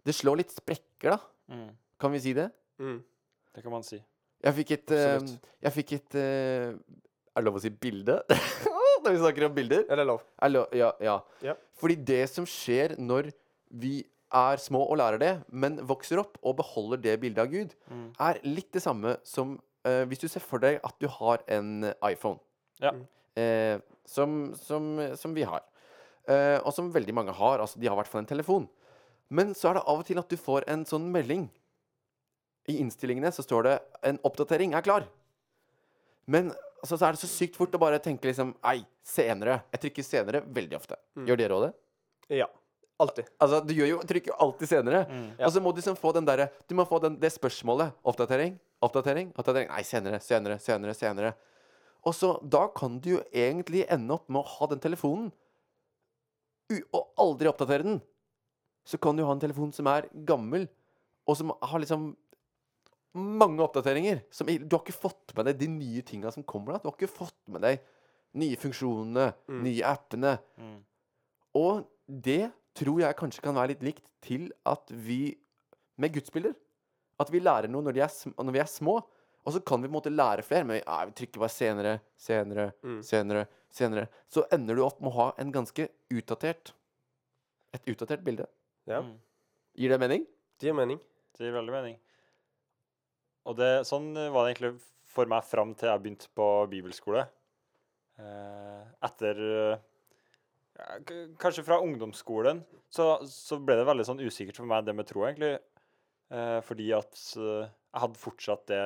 Det 0.08 0.16
slår 0.16 0.40
litt 0.40 0.54
sprekker, 0.56 1.18
da. 1.18 1.20
Mm. 1.52 1.70
Kan 2.00 2.14
vi 2.14 2.22
si 2.24 2.32
det? 2.38 2.48
Mm. 2.80 3.00
Det 3.56 3.64
kan 3.64 3.74
man 3.74 3.84
si. 3.86 4.00
Jeg 4.44 4.54
fikk 4.60 4.72
et 4.76 4.92
uh, 4.94 5.24
Jeg 5.66 5.74
fikk 5.74 5.92
et 5.98 6.16
uh, 6.20 6.76
Er 6.78 7.42
det 7.42 7.46
lov 7.48 7.56
å 7.58 7.62
si 7.64 7.72
bilde? 7.74 8.20
Når 9.04 9.16
vi 9.16 9.22
snakker 9.24 9.46
om 9.48 9.56
bilder? 9.56 9.86
Er 9.90 9.98
det 10.02 10.06
lov? 10.10 10.22
Er 10.46 10.52
lov 10.52 10.74
ja, 10.78 10.92
ja. 11.02 11.16
Ja. 11.46 11.56
Fordi 11.80 11.96
det 12.06 12.24
som 12.30 12.46
skjer 12.50 12.96
når 13.02 13.32
vi 13.70 14.00
er 14.36 14.60
små 14.60 14.82
og 14.90 14.98
lærer 15.00 15.22
det, 15.22 15.30
men 15.54 15.78
vokser 15.88 16.20
opp 16.20 16.36
og 16.42 16.58
beholder 16.60 17.00
det 17.06 17.14
bildet 17.22 17.44
av 17.46 17.52
Gud, 17.54 17.76
Mm. 17.90 18.08
er 18.20 18.40
litt 18.44 18.72
det 18.76 18.82
samme 18.84 19.14
som 19.24 19.54
uh, 19.88 20.04
hvis 20.10 20.20
du 20.20 20.28
ser 20.28 20.44
for 20.44 20.60
deg 20.60 20.82
at 20.84 20.98
du 21.00 21.08
har 21.08 21.46
en 21.48 21.86
iPhone. 22.10 22.42
Ja. 22.82 22.92
Eh, 23.38 23.78
som, 24.06 24.52
som, 24.58 24.98
som 25.16 25.34
vi 25.38 25.46
har. 25.48 25.62
Uh, 26.28 26.58
og 26.66 26.74
som 26.76 26.90
veldig 26.92 27.14
mange 27.16 27.32
har. 27.38 27.62
Altså, 27.64 27.80
de 27.80 27.88
har 27.88 27.96
i 27.96 28.02
hvert 28.02 28.12
fall 28.12 28.26
en 28.26 28.30
telefon. 28.34 28.68
Men 29.30 29.54
så 29.56 29.70
er 29.70 29.78
det 29.78 29.86
av 29.88 30.02
og 30.02 30.06
til 30.10 30.20
at 30.20 30.28
du 30.30 30.36
får 30.42 30.66
en 30.74 30.84
sånn 30.90 31.08
melding. 31.14 31.48
I 32.68 32.78
innstillingene 32.82 33.32
så 33.32 33.44
står 33.44 33.64
det 33.64 33.80
'En 34.04 34.20
oppdatering 34.24 34.74
er 34.74 34.82
klar'. 34.82 35.08
Men 36.28 36.52
altså, 36.84 36.98
så 36.98 37.08
er 37.08 37.12
det 37.12 37.20
så 37.20 37.28
sykt 37.28 37.56
fort 37.56 37.72
å 37.72 37.80
bare 37.80 38.00
tenke 38.00 38.28
liksom 38.28 38.56
Ei, 38.64 38.86
senere. 39.04 39.64
Jeg 39.72 39.82
trykker 39.82 40.04
'senere' 40.04 40.44
veldig 40.46 40.76
ofte. 40.76 40.96
Mm. 41.16 41.28
Gjør 41.28 41.38
dere 41.38 41.54
òg 41.54 41.66
det? 41.68 41.74
Ja. 42.38 42.48
Alltid. 43.00 43.26
Altså, 43.40 43.62
du 43.66 43.74
gjør 43.74 43.88
jo, 43.88 44.00
trykker 44.00 44.28
jo 44.28 44.38
alltid 44.40 44.68
'senere'. 44.68 45.08
Mm. 45.10 45.36
Ja. 45.40 45.46
Og 45.46 45.52
så 45.52 45.62
må 45.62 45.72
du 45.72 45.82
liksom 45.82 45.98
få 45.98 46.14
den 46.14 46.26
derre 46.26 46.50
Du 46.68 46.76
må 46.76 46.86
få 46.86 47.00
den, 47.02 47.20
det 47.20 47.32
spørsmålet. 47.32 47.94
Oppdatering? 48.04 48.60
Oppdatering? 48.82 49.34
Oppdatering? 49.38 49.70
Nei, 49.70 49.84
senere, 49.84 50.20
senere, 50.20 50.60
senere, 50.60 50.94
senere. 50.94 51.34
Og 52.06 52.14
så 52.14 52.38
Da 52.48 52.68
kan 52.68 53.00
du 53.00 53.10
jo 53.18 53.24
egentlig 53.34 53.86
ende 53.90 54.14
opp 54.14 54.30
med 54.30 54.42
å 54.44 54.48
ha 54.48 54.68
den 54.68 54.80
telefonen 54.80 55.32
og 56.94 57.14
aldri 57.18 57.48
oppdatere 57.48 57.84
den. 57.84 58.02
Så 58.88 59.00
kan 59.00 59.16
du 59.16 59.24
ha 59.24 59.32
en 59.32 59.40
telefon 59.40 59.74
som 59.74 59.88
er 59.88 60.08
gammel, 60.28 60.68
og 61.28 61.38
som 61.38 61.54
har 61.62 61.80
liksom 61.80 62.16
mange 63.16 63.62
oppdateringer. 63.64 64.24
Som, 64.32 64.48
du 64.48 64.76
har 64.76 64.84
ikke 64.84 64.94
fått 65.02 65.34
med 65.38 65.46
deg 65.50 65.58
de 65.60 65.68
nye 65.68 66.02
tinga 66.06 66.32
som 66.34 66.44
kommer 66.44 66.74
da. 66.76 66.80
Du 66.84 66.90
har 66.90 66.98
ikke 66.98 67.10
fått 67.12 67.38
med 67.48 67.62
deg 67.62 67.80
nye 68.38 68.56
funksjonene, 68.60 69.34
Mm. 69.50 69.64
nye 69.64 69.84
appene. 69.84 70.38
Mm. 70.60 70.80
Og 71.56 71.86
det 72.08 72.52
tror 72.78 73.00
jeg 73.02 73.16
kanskje 73.18 73.42
kan 73.42 73.56
være 73.56 73.70
litt 73.74 73.82
likt 73.84 74.04
til 74.22 74.52
at 74.66 74.90
vi 74.92 75.38
Med 76.00 76.14
gudsbilder. 76.14 76.54
At 77.20 77.32
vi 77.34 77.40
lærer 77.40 77.68
noe 77.68 77.82
når, 77.82 77.94
de 77.96 78.02
er, 78.02 78.12
når 78.38 78.54
vi 78.54 78.60
er 78.60 78.68
små. 78.70 79.00
Og 79.48 79.54
så 79.56 79.60
kan 79.66 79.82
vi 79.82 79.88
på 79.88 79.96
en 79.96 79.96
måte 79.98 80.12
lære 80.14 80.44
flere, 80.46 80.64
men 80.64 80.78
ja, 80.86 81.06
vi 81.06 81.12
trykker 81.18 81.40
bare 81.40 81.50
senere, 81.50 82.02
senere, 82.16 82.74
Mm. 82.84 83.02
senere, 83.02 83.48
senere. 83.72 84.08
Så 84.30 84.44
ender 84.52 84.76
du 84.76 84.84
opp 84.86 85.02
med 85.02 85.10
å 85.10 85.16
ha 85.16 85.34
en 85.40 85.52
ganske 85.52 85.90
utdatert 86.12 86.74
Et 87.74 87.82
utdatert 87.88 88.24
bilde. 88.24 88.46
Ja. 88.86 89.02
Mm. 89.02 89.18
Gir 89.76 89.90
det 89.90 90.00
mening? 90.00 90.26
Det 90.60 90.68
gir 90.70 90.74
mening. 90.74 91.00
Det 91.38 91.46
gir 91.48 91.52
veldig 91.54 91.72
mening. 91.74 91.98
Og 93.48 93.56
det, 93.60 93.72
sånn 93.88 94.12
eh, 94.20 94.32
var 94.34 94.46
det 94.46 94.54
egentlig 94.56 94.74
for 95.08 95.30
meg 95.32 95.46
fram 95.48 95.74
til 95.78 95.90
jeg 95.90 96.04
begynte 96.04 96.32
på 96.36 96.48
bibelskole. 96.72 97.24
Eh, 98.22 98.82
etter 99.08 99.44
eh, 99.48 99.86
Kanskje 101.42 101.64
fra 101.66 101.80
ungdomsskolen 101.82 102.60
så, 102.94 103.16
så 103.26 103.58
ble 103.58 103.80
det 103.80 103.88
veldig 103.88 104.04
sånn 104.06 104.20
usikkert 104.22 104.60
for 104.60 104.70
meg, 104.70 104.84
det 104.86 104.94
med 104.94 105.08
tro, 105.10 105.24
egentlig. 105.26 105.56
Eh, 106.30 106.60
fordi 106.68 106.92
at 106.94 107.18
jeg 107.34 108.02
hadde 108.04 108.22
fortsatt 108.22 108.68
det, 108.70 108.82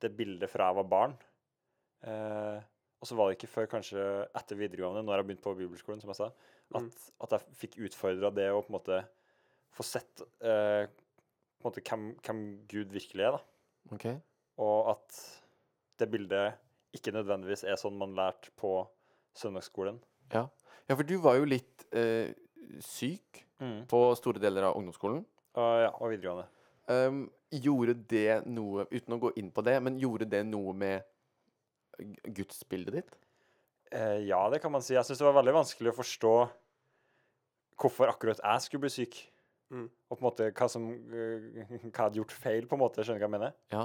det 0.00 0.12
bildet 0.16 0.48
fra 0.48 0.70
jeg 0.70 0.78
var 0.78 0.88
barn. 0.94 1.16
Eh, 2.08 2.56
og 3.02 3.08
så 3.10 3.18
var 3.18 3.28
det 3.28 3.36
ikke 3.36 3.52
før 3.52 3.68
kanskje 3.74 4.00
etter 4.32 4.56
videregående, 4.56 5.02
når 5.04 5.20
jeg 5.20 5.28
begynte 5.28 5.44
på 5.44 5.56
bibelskolen, 5.58 6.00
som 6.00 6.12
jeg 6.14 6.22
sa, 6.22 6.30
at, 6.30 6.80
Mm. 6.80 6.88
at 7.26 7.34
jeg 7.36 7.56
fikk 7.60 7.74
utfordra 7.84 8.30
det 8.32 8.46
å 8.48 8.62
på 8.64 8.72
en 8.72 8.78
måte 8.78 9.02
få 9.76 9.84
sett 9.84 10.22
eh, 10.40 10.86
på 10.88 11.60
en 11.60 11.68
måte 11.68 11.82
hvem, 11.84 12.06
hvem 12.24 12.40
Gud 12.70 12.94
virkelig 12.96 13.26
er, 13.28 13.36
da. 13.36 13.42
OK. 13.92 14.06
Og 14.64 14.90
at 14.94 15.18
det 16.00 16.08
bildet 16.10 16.60
ikke 16.94 17.12
nødvendigvis 17.14 17.64
er 17.66 17.78
sånn 17.80 17.98
man 17.98 18.14
lærte 18.16 18.52
på 18.58 18.76
søndagsskolen. 19.36 19.98
Ja. 20.32 20.46
ja, 20.88 20.94
for 20.94 21.06
du 21.06 21.16
var 21.22 21.38
jo 21.40 21.48
litt 21.48 21.84
eh, 21.94 22.32
syk 22.82 23.42
på 23.90 24.00
store 24.18 24.42
deler 24.42 24.68
av 24.68 24.78
ungdomsskolen. 24.78 25.24
Uh, 25.54 25.84
ja, 25.84 25.90
og 25.92 26.10
videregående. 26.12 26.46
Um, 26.90 27.24
gjorde 27.54 27.94
det 28.10 28.42
noe, 28.50 28.86
uten 28.90 29.16
å 29.16 29.20
gå 29.22 29.30
inn 29.40 29.50
på 29.54 29.62
det, 29.64 29.76
men 29.84 30.00
gjorde 30.02 30.28
det 30.28 30.42
noe 30.48 30.74
med 30.76 31.04
gudsbildet 32.34 32.98
ditt? 32.98 33.14
Uh, 33.94 34.18
ja, 34.26 34.40
det 34.52 34.60
kan 34.62 34.74
man 34.74 34.84
si. 34.84 34.96
Jeg 34.96 35.06
syns 35.06 35.22
det 35.22 35.28
var 35.28 35.38
veldig 35.38 35.54
vanskelig 35.60 35.92
å 35.92 35.98
forstå 36.00 36.34
hvorfor 37.80 38.10
akkurat 38.10 38.42
jeg 38.42 38.66
skulle 38.66 38.86
bli 38.86 38.92
syk. 38.92 39.20
Mm. 39.74 39.84
Og 39.90 40.16
på 40.16 40.22
en 40.22 40.28
måte 40.28 40.48
hva 40.54 40.70
som 40.70 40.86
eh, 40.88 41.60
Hva 41.90 42.06
hadde 42.06 42.20
gjort 42.20 42.34
feil, 42.38 42.66
på 42.70 42.78
en 42.78 42.82
måte. 42.84 43.02
Skjønner 43.02 43.20
du 43.20 43.24
hva 43.24 43.30
jeg 43.30 43.36
mener? 43.36 43.54
Ja. 43.74 43.84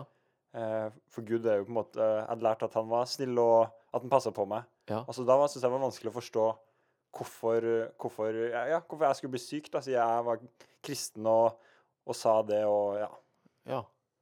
Eh, 0.60 0.88
for 1.14 1.26
Gud 1.26 1.46
er 1.46 1.60
jo 1.60 1.68
på 1.68 1.74
en 1.74 1.78
måte 1.78 2.02
Jeg 2.02 2.26
hadde 2.26 2.46
lært 2.48 2.66
at 2.66 2.76
han 2.78 2.90
var 2.90 3.10
snill, 3.10 3.38
og 3.42 3.70
at 3.94 4.02
han 4.04 4.12
passa 4.12 4.34
på 4.36 4.46
meg. 4.50 4.68
Ja. 4.90 5.04
Altså, 5.04 5.26
da 5.26 5.38
syntes 5.42 5.60
jeg 5.60 5.68
det 5.68 5.76
var 5.76 5.86
vanskelig 5.88 6.12
å 6.12 6.18
forstå 6.18 6.48
hvorfor, 7.18 7.66
hvorfor, 7.98 8.36
ja, 8.52 8.66
ja, 8.70 8.80
hvorfor 8.86 9.08
jeg 9.08 9.18
skulle 9.18 9.34
bli 9.34 9.42
syk, 9.42 9.70
da, 9.74 9.82
siden 9.82 9.98
jeg 9.98 10.26
var 10.28 10.44
kristen 10.86 11.30
og, 11.30 11.72
og 12.06 12.18
sa 12.18 12.36
det 12.46 12.62
og 12.70 13.00
ja. 13.02 13.10
ja. 13.72 13.80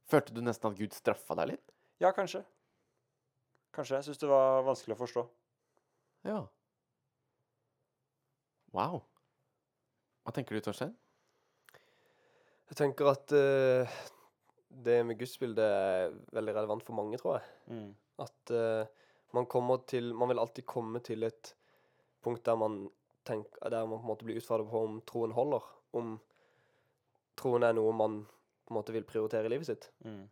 Følte 0.08 0.32
du 0.32 0.40
nesten 0.40 0.70
at 0.70 0.78
Gud 0.78 0.96
straffa 0.96 1.36
deg 1.36 1.52
litt? 1.52 1.74
Ja, 2.00 2.14
kanskje. 2.16 2.40
Kanskje. 3.76 3.98
Jeg 3.98 4.08
syns 4.08 4.22
det 4.22 4.30
var 4.30 4.62
vanskelig 4.64 4.96
å 4.96 5.00
forstå. 5.02 5.24
Ja. 6.28 6.38
Wow. 8.72 9.02
Hva 10.24 10.32
tenker 10.36 10.56
du, 10.56 10.64
Torstein? 10.64 10.96
Jeg 12.68 12.76
tenker 12.76 13.10
at 13.10 13.32
uh, 13.32 13.98
det 14.68 15.00
med 15.06 15.18
gudsbildet 15.20 15.64
er 15.64 16.14
veldig 16.36 16.54
relevant 16.54 16.84
for 16.84 16.96
mange, 16.98 17.18
tror 17.20 17.38
jeg. 17.38 17.52
Mm. 17.72 17.90
At 18.24 18.52
uh, 18.52 19.08
man 19.36 19.46
kommer 19.46 19.84
til 19.88 20.14
Man 20.14 20.30
vil 20.30 20.40
alltid 20.40 20.66
komme 20.66 21.00
til 21.04 21.22
et 21.28 21.54
punkt 22.24 22.44
der 22.44 22.56
man 22.56 22.88
tenker 23.28 23.70
Der 23.70 23.86
man 23.86 23.98
på 23.98 24.04
en 24.04 24.10
måte 24.10 24.24
blir 24.24 24.40
utfordret 24.40 24.70
på 24.70 24.82
om 24.84 25.00
troen 25.06 25.32
holder. 25.36 25.64
Om 25.92 26.18
troen 27.38 27.64
er 27.64 27.76
noe 27.76 27.92
man 27.92 28.20
på 28.66 28.74
en 28.74 28.78
måte 28.80 28.92
vil 28.92 29.06
prioritere 29.08 29.48
i 29.48 29.52
livet 29.52 29.68
sitt. 29.68 29.90
Mm. 30.04 30.28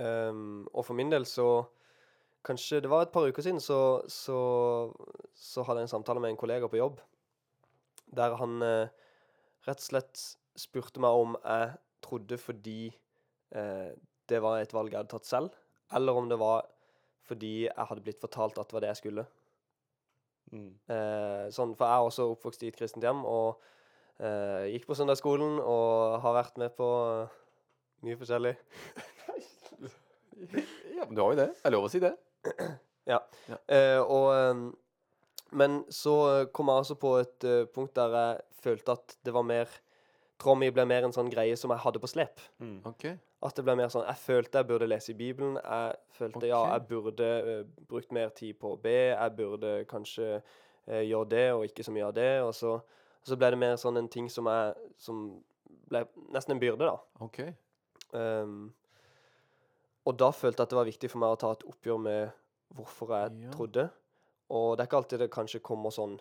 Um, 0.00 0.68
og 0.72 0.84
for 0.86 0.96
min 0.96 1.10
del 1.12 1.26
så 1.26 1.66
Kanskje 2.46 2.78
det 2.80 2.88
var 2.88 3.02
et 3.04 3.10
par 3.12 3.26
uker 3.28 3.44
siden, 3.44 3.58
så, 3.60 4.00
så, 4.08 4.38
så 5.36 5.60
hadde 5.66 5.82
jeg 5.82 5.90
en 5.90 5.92
samtale 5.92 6.22
med 6.24 6.30
en 6.32 6.38
kollega 6.40 6.70
på 6.72 6.78
jobb 6.78 7.02
der 8.16 8.32
han 8.40 8.62
uh, 8.64 8.88
rett 9.68 9.82
og 9.82 9.84
slett 9.84 10.22
spurte 10.60 11.02
meg 11.02 11.24
om 11.24 11.36
jeg 11.40 11.72
trodde 12.04 12.38
fordi 12.40 12.80
eh, 13.56 13.90
det 14.30 14.40
var 14.44 14.60
et 14.60 14.72
valg 14.76 14.92
jeg 14.92 15.00
hadde 15.00 15.12
tatt 15.12 15.28
selv, 15.28 15.56
eller 15.96 16.16
om 16.16 16.28
det 16.30 16.38
var 16.40 16.68
fordi 17.26 17.54
jeg 17.66 17.88
hadde 17.90 18.04
blitt 18.04 18.22
fortalt 18.22 18.58
at 18.58 18.70
det 18.70 18.76
var 18.76 18.84
det 18.84 18.92
jeg 18.94 19.00
skulle. 19.02 19.26
Mm. 20.50 20.70
Eh, 20.90 21.44
sånn, 21.54 21.76
for 21.78 21.86
jeg 21.86 21.94
er 21.94 22.08
også 22.08 22.26
oppvokst 22.32 22.64
i 22.64 22.70
et 22.72 22.78
kristent 22.78 23.04
hjem 23.06 23.22
og 23.28 23.60
eh, 24.18 24.72
gikk 24.72 24.88
på 24.88 24.96
søndagsskolen 24.98 25.60
og 25.62 26.18
har 26.24 26.36
vært 26.40 26.58
med 26.62 26.74
på 26.78 26.88
eh, 27.10 27.38
mye 28.06 28.20
forskjellig. 28.20 28.56
Ja, 30.40 31.04
men 31.04 31.14
du 31.16 31.20
har 31.20 31.34
jo 31.34 31.36
det. 31.36 31.50
Det 31.52 31.68
er 31.68 31.72
lov 31.74 31.86
å 31.86 31.92
si 31.92 32.02
det. 32.02 32.14
Eh, 33.10 33.98
og, 33.98 34.28
ehm, 34.36 34.66
men 35.58 35.80
så 35.90 36.12
eh, 36.28 36.44
kom 36.54 36.68
jeg 36.70 36.82
altså 36.82 36.94
på 37.00 37.10
et 37.18 37.46
uh, 37.48 37.64
punkt 37.74 37.96
der 37.96 38.12
jeg 38.14 38.60
følte 38.62 38.94
at 38.94 39.16
det 39.26 39.32
var 39.34 39.42
mer 39.48 39.72
Trommy 40.40 40.70
ble 40.72 40.86
mer 40.88 41.04
en 41.04 41.12
sånn 41.12 41.28
greie 41.32 41.56
som 41.60 41.70
jeg 41.74 41.82
hadde 41.82 42.00
på 42.00 42.08
slep. 42.08 42.40
Mm. 42.62 42.78
Okay. 42.94 43.18
At 43.44 43.56
det 43.56 43.64
ble 43.66 43.74
mer 43.76 43.88
sånn 43.92 44.06
Jeg 44.08 44.20
følte 44.22 44.60
jeg 44.62 44.68
burde 44.70 44.88
lese 44.88 45.12
i 45.12 45.18
Bibelen. 45.18 45.58
Jeg 45.60 45.94
følte 46.16 46.48
ja, 46.48 46.60
jeg 46.74 46.86
burde 46.88 47.28
uh, 47.44 47.84
brukt 47.88 48.12
mer 48.16 48.32
tid 48.36 48.56
på 48.60 48.74
å 48.74 48.80
be. 48.80 48.96
Jeg 49.12 49.36
burde 49.36 49.74
kanskje 49.90 50.28
uh, 50.40 51.02
gjøre 51.04 51.28
det, 51.34 51.46
og 51.52 51.64
ikke 51.68 51.84
så 51.86 51.92
mye 51.92 52.08
av 52.08 52.14
det. 52.16 52.30
Og 52.44 52.54
så, 52.56 52.74
så 53.26 53.36
ble 53.40 53.52
det 53.54 53.60
mer 53.60 53.76
sånn 53.80 54.00
en 54.00 54.08
ting 54.12 54.28
som 54.32 54.48
jeg 54.48 54.90
Som 55.00 55.22
ble 55.90 56.04
nesten 56.32 56.54
en 56.56 56.60
byrde, 56.62 56.86
da. 56.86 56.98
ok. 57.24 57.40
Um, 58.12 58.72
og 60.08 60.16
da 60.18 60.30
følte 60.34 60.62
jeg 60.62 60.66
at 60.66 60.72
det 60.72 60.78
var 60.78 60.88
viktig 60.88 61.10
for 61.12 61.22
meg 61.22 61.34
å 61.34 61.38
ta 61.38 61.50
et 61.54 61.64
oppgjør 61.68 61.98
med 62.02 62.30
hvorfor 62.74 63.10
jeg 63.14 63.42
Ja. 63.44 63.50
trodde. 63.54 63.88
Og 64.50 64.76
det 64.76 64.82
er 64.82 64.88
ikke 64.88 65.00
alltid 65.02 65.18
det 65.22 65.30
kanskje 65.34 65.60
kommer 65.62 65.90
sånn 65.94 66.16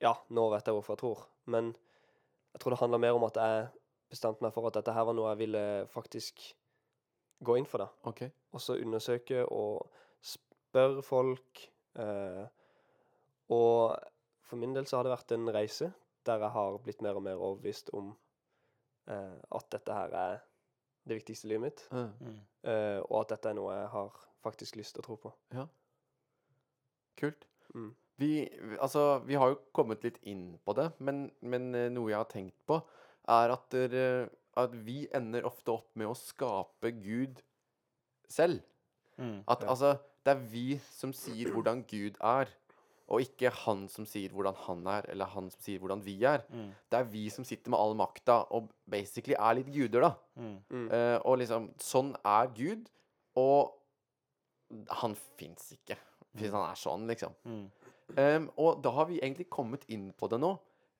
Ja, 0.00 0.14
nå 0.30 0.50
vet 0.52 0.66
jeg 0.68 0.74
hvorfor 0.76 0.94
jeg 0.94 1.00
tror. 1.02 1.24
Men 1.46 1.74
jeg 2.56 2.62
tror 2.62 2.72
det 2.72 2.80
handler 2.80 3.02
mer 3.02 3.16
om 3.18 3.24
at 3.28 3.36
jeg 3.36 3.68
bestemte 4.08 4.40
meg 4.40 4.54
for 4.54 4.64
at 4.70 4.78
dette 4.78 4.94
her 4.96 5.04
var 5.04 5.16
noe 5.18 5.28
jeg 5.34 5.42
ville 5.42 5.62
faktisk 5.92 6.40
gå 7.44 7.56
inn 7.60 7.66
for. 7.68 7.84
da. 7.84 7.88
Okay. 8.08 8.30
Og 8.56 8.62
så 8.64 8.78
undersøke 8.80 9.42
og 9.52 9.90
spørre 10.24 11.02
folk. 11.04 11.66
Eh, 12.00 12.46
og 13.52 13.98
for 14.48 14.56
min 14.56 14.72
del 14.72 14.88
så 14.88 14.96
har 14.96 15.04
det 15.04 15.12
vært 15.12 15.34
en 15.36 15.52
reise 15.52 15.90
der 16.26 16.40
jeg 16.42 16.54
har 16.56 16.78
blitt 16.82 17.04
mer 17.04 17.18
og 17.20 17.26
mer 17.26 17.36
overbevist 17.36 17.92
om 17.94 18.14
eh, 19.10 19.36
at 19.58 19.68
dette 19.76 19.92
her 19.94 20.16
er 20.16 20.38
det 21.06 21.20
viktigste 21.20 21.46
i 21.46 21.52
livet 21.52 21.66
mitt. 21.68 21.84
Eh, 21.92 22.08
Mm. 22.24 22.40
Eh, 22.66 23.00
og 23.10 23.20
at 23.20 23.36
dette 23.36 23.52
er 23.52 23.54
noe 23.60 23.74
jeg 23.76 23.90
har 23.92 24.16
faktisk 24.42 24.80
lyst 24.80 24.96
til 24.96 25.04
å 25.04 25.06
tro 25.06 25.16
på. 25.28 25.34
Ja. 25.54 25.68
kult. 27.20 27.46
Mm. 27.74 27.92
Vi, 28.18 28.48
altså, 28.80 29.18
vi 29.28 29.36
har 29.36 29.52
jo 29.52 29.58
kommet 29.76 30.04
litt 30.06 30.18
inn 30.24 30.54
på 30.64 30.72
det, 30.78 30.88
men, 31.04 31.26
men 31.44 31.74
eh, 31.76 31.90
noe 31.92 32.10
jeg 32.10 32.20
har 32.22 32.30
tenkt 32.30 32.56
på, 32.68 32.80
er 33.28 33.52
at, 33.52 33.74
der, 33.92 34.28
at 34.56 34.76
vi 34.86 35.02
ender 35.14 35.44
ofte 35.48 35.74
opp 35.74 35.90
med 35.98 36.08
å 36.08 36.16
skape 36.16 36.94
Gud 37.02 37.42
selv. 38.28 38.62
Mm. 39.18 39.42
At 39.48 39.64
Ja. 39.64 39.72
altså, 39.74 39.96
det 40.24 40.32
er 40.34 40.46
vi 40.50 40.68
som 40.90 41.12
sier 41.16 41.52
hvordan 41.52 41.84
Gud 41.90 42.16
er, 42.24 42.48
og 43.06 43.22
ikke 43.22 43.52
han 43.54 43.84
som 43.92 44.06
sier 44.08 44.32
hvordan 44.34 44.56
han 44.64 44.80
er, 44.90 45.06
eller 45.12 45.28
han 45.30 45.50
som 45.52 45.60
sier 45.62 45.78
hvordan 45.78 46.00
vi 46.02 46.16
er. 46.26 46.42
Mm. 46.50 46.72
Det 46.90 46.98
er 46.98 47.10
vi 47.12 47.28
som 47.30 47.44
sitter 47.46 47.70
med 47.70 47.78
all 47.78 47.94
makta 47.94 48.40
og 48.50 48.72
basically 48.90 49.36
er 49.38 49.60
litt 49.60 49.70
guder, 49.70 50.08
da. 50.08 50.14
Mm. 50.40 50.56
Mm. 50.72 50.88
Eh, 50.90 51.18
og 51.22 51.38
liksom 51.38 51.68
Sånn 51.78 52.16
er 52.26 52.50
Gud, 52.56 52.88
og 53.38 53.76
han 55.02 55.14
fins 55.38 55.68
ikke. 55.76 55.98
Hvis 56.36 56.50
han 56.52 56.66
er 56.66 56.76
sånn, 56.80 57.06
liksom. 57.08 57.36
Mm. 57.46 57.68
Em, 58.14 58.50
og 58.56 58.82
da 58.84 58.92
har 58.94 59.08
vi 59.10 59.18
egentlig 59.18 59.48
kommet 59.50 59.82
inn 59.90 60.12
på 60.14 60.28
det 60.30 60.38
nå. 60.38 60.52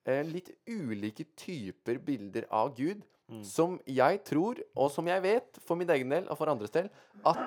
Uh, 0.06 0.22
litt 0.26 0.50
ulike 0.66 1.26
typer 1.38 1.98
bilder 2.02 2.46
av 2.50 2.74
Gud 2.76 3.04
Mm. 3.26 3.42
som 3.42 3.80
jeg 3.90 4.20
tror, 4.22 4.60
og 4.78 4.90
som 4.94 5.06
jeg 5.10 5.22
vet, 5.24 5.58
for 5.66 5.74
min 5.74 5.90
egen 5.90 6.12
del 6.12 6.28
og 6.30 6.38
for 6.38 6.46
andres 6.46 6.70
del, 6.70 6.88
at, 7.26 7.40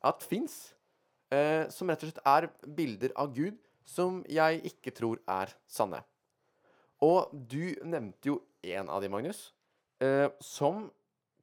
at 0.00 0.24
fins. 0.24 0.72
Uh, 1.26 1.66
som 1.74 1.90
rett 1.90 2.04
og 2.06 2.08
slett 2.08 2.22
er 2.30 2.46
bilder 2.78 3.12
av 3.18 3.32
Gud 3.34 3.56
som 3.84 4.20
jeg 4.30 4.60
ikke 4.70 4.92
tror 4.94 5.18
er 5.28 5.50
sanne. 5.68 5.98
Og 7.02 7.32
du 7.34 7.74
nevnte 7.84 8.30
jo 8.30 8.36
en 8.62 8.88
av 8.88 9.02
de, 9.02 9.10
Magnus, 9.10 9.50
uh, 10.00 10.30
som 10.40 10.86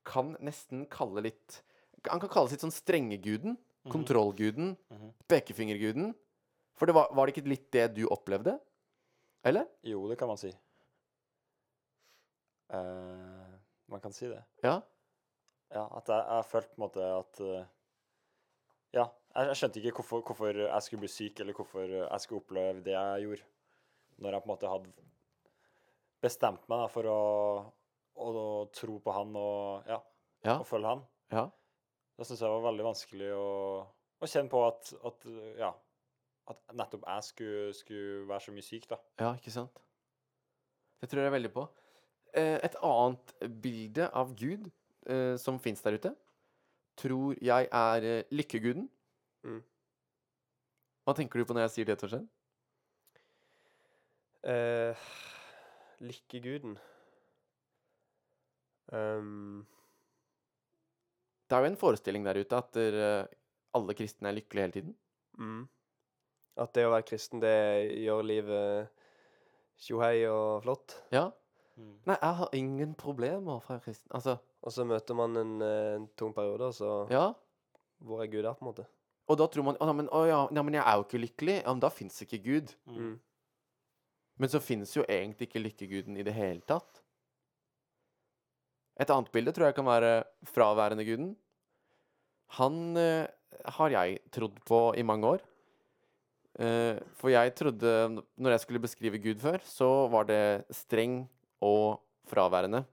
kan 0.07 0.33
nesten 0.43 0.87
kalle 0.91 1.23
litt 1.29 1.61
Han 2.09 2.19
kan 2.19 2.27
kalles 2.31 2.51
litt 2.51 2.63
sånn 2.63 2.73
strengeguden. 2.73 3.53
Kontrollguden. 3.87 4.73
Mhm. 4.91 5.11
Pekefingerguden. 5.31 6.09
For 6.83 6.89
det 6.91 6.97
var, 6.97 7.13
var 7.15 7.29
det 7.29 7.31
ikke 7.31 7.47
litt 7.47 7.67
det 7.71 7.83
du 7.95 8.01
opplevde? 8.11 8.57
Eller? 9.47 9.69
Jo, 9.87 10.01
det 10.11 10.17
kan 10.19 10.27
man 10.27 10.35
si. 10.35 10.49
Uh, 12.67 13.53
man 13.87 14.01
kan 14.03 14.11
si 14.11 14.27
det. 14.27 14.41
Ja. 14.65 14.81
Ja, 15.71 15.85
at 15.95 16.11
jeg, 16.11 16.25
jeg 16.27 16.47
følte 16.49 16.73
på 16.73 16.75
en 16.75 16.83
måte 16.83 17.05
at 17.07 17.39
uh, 17.39 17.61
Ja, 18.97 19.05
jeg, 19.05 19.47
jeg 19.53 19.59
skjønte 19.61 19.79
ikke 19.79 19.93
hvorfor, 20.01 20.25
hvorfor 20.27 20.59
jeg 20.59 20.83
skulle 20.83 21.05
bli 21.05 21.11
syk, 21.13 21.39
eller 21.39 21.55
hvorfor 21.55 21.93
jeg 21.93 22.25
skulle 22.25 22.43
oppleve 22.43 22.83
det 22.83 22.97
jeg 22.97 23.23
gjorde. 23.29 23.47
Når 24.17 24.35
jeg 24.35 24.43
på 24.43 24.49
en 24.49 24.53
måte 24.53 24.73
hadde 24.73 25.07
bestemt 26.27 26.67
meg 26.67 26.83
da, 26.83 26.91
for 26.97 27.11
å, 27.13 27.23
å, 28.27 28.35
tro 28.75 28.97
på 29.07 29.15
han 29.21 29.31
og, 29.39 29.87
ja, 29.87 30.01
Ja. 30.49 30.57
og 30.59 30.67
følge 30.67 30.91
han. 30.97 31.07
Ja. 31.31 31.47
Da 32.19 32.27
syns 32.27 32.43
jeg 32.43 32.49
det 32.49 32.53
var 32.59 32.67
veldig 32.67 32.89
vanskelig 32.91 33.33
å, 33.39 33.49
å 34.19 34.33
kjenne 34.35 34.51
på 34.51 34.67
at, 34.67 34.91
at 35.07 35.31
ja, 35.63 35.71
at 36.51 36.75
nettopp 36.75 37.05
jeg 37.07 37.23
skulle, 37.23 37.73
skulle 37.77 38.27
være 38.27 38.45
så 38.45 38.53
mye 38.55 38.65
syk, 38.65 38.87
da. 38.89 38.99
Ja, 39.21 39.31
ikke 39.37 39.53
sant? 39.53 39.79
Det 41.01 41.09
tror 41.11 41.25
jeg 41.25 41.35
veldig 41.35 41.51
på. 41.53 41.65
Eh, 42.33 42.57
et 42.65 42.75
annet 42.81 43.33
bilde 43.61 44.07
av 44.17 44.31
Gud 44.37 44.69
eh, 45.05 45.35
som 45.39 45.59
fins 45.61 45.83
der 45.85 45.99
ute, 45.99 46.13
tror 46.99 47.35
jeg 47.43 47.67
er 47.67 48.07
eh, 48.09 48.31
lykkeguden. 48.33 48.87
Mm. 49.43 49.59
Hva 51.03 51.15
tenker 51.17 51.39
du 51.39 51.45
på 51.45 51.55
når 51.55 51.67
jeg 51.67 51.75
sier 51.75 51.89
det, 51.89 51.97
Torstein? 51.99 52.25
Uh, 54.43 55.03
lykkeguden 56.03 56.73
um. 58.91 59.61
Det 61.47 61.55
er 61.55 61.63
jo 61.63 61.69
en 61.69 61.79
forestilling 61.79 62.25
der 62.27 62.41
ute 62.43 62.59
at 62.59 62.79
alle 63.77 63.95
kristne 63.95 64.27
er 64.27 64.35
lykkelige 64.35 64.65
hele 64.65 64.75
tiden. 64.75 64.97
mm. 65.37 65.63
At 66.59 66.73
det 66.77 66.85
å 66.85 66.91
være 66.93 67.07
kristen, 67.07 67.41
det 67.41 67.53
gjør 68.03 68.25
livet 68.25 68.91
tjohei 69.81 70.25
og 70.29 70.63
flott. 70.65 70.97
Ja. 71.13 71.29
Mm. 71.77 71.95
Nei, 72.05 72.17
jeg 72.17 72.39
har 72.39 72.57
ingen 72.57 72.91
problemer 72.97 73.61
fra 73.65 73.79
kristen. 73.81 74.11
Altså, 74.13 74.37
Og 74.63 74.71
så 74.71 74.85
møter 74.87 75.15
man 75.17 75.35
en, 75.35 75.61
eh, 75.61 75.95
en 75.97 76.07
tung 76.15 76.33
periode, 76.33 76.69
og 76.69 76.73
så 76.73 77.07
ja. 77.11 77.33
Hvor 77.99 78.21
er 78.21 78.27
Gud 78.27 78.43
der, 78.43 78.53
på 78.53 78.63
en 78.63 78.71
måte? 78.71 78.85
Og 79.27 79.37
da 79.37 79.47
tror 79.47 79.63
man 79.63 79.77
Å, 79.79 79.85
nei, 79.85 79.93
men, 79.93 80.09
å, 80.11 80.25
ja, 80.27 80.47
nei, 80.51 80.63
men 80.63 80.73
jeg 80.73 80.83
er 80.83 80.95
jo 80.95 81.03
ikke 81.03 81.23
lykkelig. 81.23 81.55
Ja, 81.63 81.71
men 81.73 81.79
da 81.83 81.89
fins 81.89 82.21
ikke 82.21 82.39
Gud. 82.43 82.73
Mm. 82.85 83.19
Men 84.37 84.49
så 84.49 84.59
finnes 84.59 84.95
jo 84.95 85.05
egentlig 85.07 85.47
ikke 85.49 85.63
lykkeguden 85.63 86.17
i 86.17 86.23
det 86.23 86.33
hele 86.33 86.61
tatt. 86.67 87.01
Et 88.99 89.09
annet 89.09 89.31
bilde 89.33 89.53
tror 89.55 89.69
jeg 89.69 89.77
kan 89.77 89.87
være 89.87 90.11
fraværende 90.45 91.05
guden. 91.07 91.31
Han 92.59 92.97
eh, 92.99 93.25
har 93.77 93.89
jeg 93.89 94.19
trodd 94.31 94.59
på 94.67 94.81
i 94.99 95.05
mange 95.05 95.27
år. 95.35 95.45
Eh, 96.59 96.99
for 97.17 97.31
jeg 97.33 97.55
trodde 97.57 98.21
Når 98.37 98.51
jeg 98.53 98.61
skulle 98.61 98.81
beskrive 98.83 99.17
Gud 99.17 99.39
før, 99.41 99.57
så 99.65 99.87
var 100.13 100.27
det 100.29 100.65
streng 100.69 101.23
og 101.63 101.99
fraværende 102.29 102.85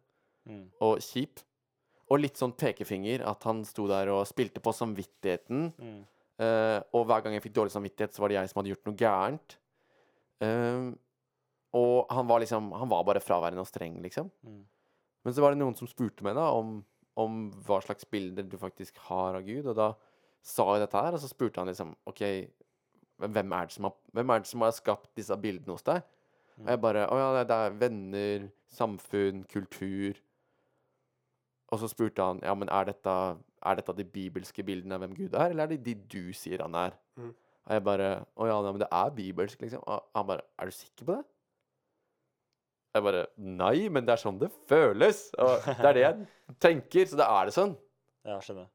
Mm. 0.48 0.70
og 0.80 0.98
kjip. 1.04 1.42
Og 2.10 2.18
litt 2.18 2.38
sånn 2.40 2.54
pekefinger, 2.56 3.22
at 3.28 3.44
han 3.44 3.62
sto 3.68 3.86
der 3.86 4.08
og 4.08 4.26
spilte 4.26 4.58
på 4.64 4.72
samvittigheten. 4.74 5.68
Mm. 5.78 6.00
Uh, 6.40 6.80
og 6.96 7.04
hver 7.06 7.22
gang 7.22 7.36
jeg 7.36 7.44
fikk 7.44 7.54
dårlig 7.58 7.74
samvittighet, 7.74 8.14
så 8.16 8.22
var 8.24 8.32
det 8.32 8.38
jeg 8.38 8.48
som 8.50 8.60
hadde 8.60 8.72
gjort 8.72 8.88
noe 8.88 8.96
gærent. 8.96 9.56
Uh, 10.40 10.96
og 11.76 12.10
han 12.10 12.26
var 12.26 12.40
liksom 12.40 12.72
Han 12.72 12.88
var 12.88 13.04
bare 13.04 13.20
fraværende 13.20 13.60
og 13.60 13.68
streng, 13.68 14.00
liksom. 14.02 14.30
Mm. 14.42 14.64
Men 15.24 15.34
så 15.36 15.44
var 15.44 15.52
det 15.52 15.60
noen 15.60 15.76
som 15.76 15.86
spurte 15.86 16.24
meg 16.24 16.34
da 16.34 16.48
om, 16.56 16.80
om 17.20 17.50
hva 17.68 17.82
slags 17.84 18.08
bilder 18.10 18.48
du 18.48 18.56
faktisk 18.58 18.96
har 19.10 19.36
av 19.36 19.44
Gud, 19.44 19.66
og 19.68 19.76
da 19.76 19.92
sa 20.42 20.64
jeg 20.72 20.86
dette 20.86 20.96
her, 21.04 21.12
og 21.12 21.20
så 21.20 21.28
spurte 21.28 21.60
han 21.60 21.68
liksom 21.68 21.92
OK, 22.08 22.22
hvem 23.20 23.52
er 23.52 23.68
det 23.68 23.74
som 23.76 23.84
har, 23.88 23.94
hvem 24.16 24.30
er 24.34 24.38
det 24.42 24.50
som 24.50 24.64
har 24.64 24.72
skapt 24.76 25.10
disse 25.18 25.36
bildene 25.40 25.74
hos 25.76 25.84
deg? 25.86 26.02
Og 26.60 26.66
jeg 26.68 26.80
bare 26.80 27.06
Å 27.08 27.16
ja, 27.20 27.44
det- 27.44 27.56
er 27.56 27.70
venner, 27.80 28.48
samfunn, 28.68 29.44
kultur. 29.48 30.18
Og 31.72 31.78
så 31.78 31.88
spurte 31.88 32.18
han 32.22 32.40
ja, 32.42 32.54
men 32.54 32.68
er 32.68 32.84
dette, 32.90 33.14
er 33.62 33.74
dette 33.78 33.94
de 33.96 34.04
bibelske 34.04 34.64
bildene 34.66 34.94
av 34.96 35.00
hvem 35.04 35.14
Gud 35.16 35.34
er, 35.34 35.50
eller 35.50 35.64
er 35.64 35.66
det 35.76 35.84
de 35.84 35.94
du 35.94 36.32
sier 36.32 36.60
han 36.64 36.74
er? 36.74 36.96
Mm. 37.16 37.34
Og 37.66 37.74
jeg 37.76 37.84
bare 37.84 38.08
Å 38.36 38.46
ja, 38.48 38.60
men 38.72 38.80
det 38.80 38.88
er 38.90 39.10
bibelsk, 39.14 39.60
liksom. 39.60 39.82
Og 39.86 40.02
han 40.16 40.26
bare 40.26 40.42
Er 40.58 40.64
du 40.66 40.70
sikker 40.72 41.04
på 41.06 41.16
det? 41.16 41.24
Jeg 42.94 43.02
bare 43.06 43.26
Nei, 43.38 43.88
men 43.88 44.04
det 44.06 44.12
er 44.16 44.22
sånn 44.24 44.38
det 44.40 44.50
føles. 44.68 45.30
Og 45.38 45.62
det 45.68 45.84
er 45.86 45.92
det 45.94 46.02
jeg 46.02 46.26
tenker, 46.58 47.06
så 47.06 47.16
da 47.20 47.28
er 47.40 47.46
det 47.50 47.54
sånn. 47.54 47.76
Ja, 48.26 48.38
skjønner. 48.42 48.66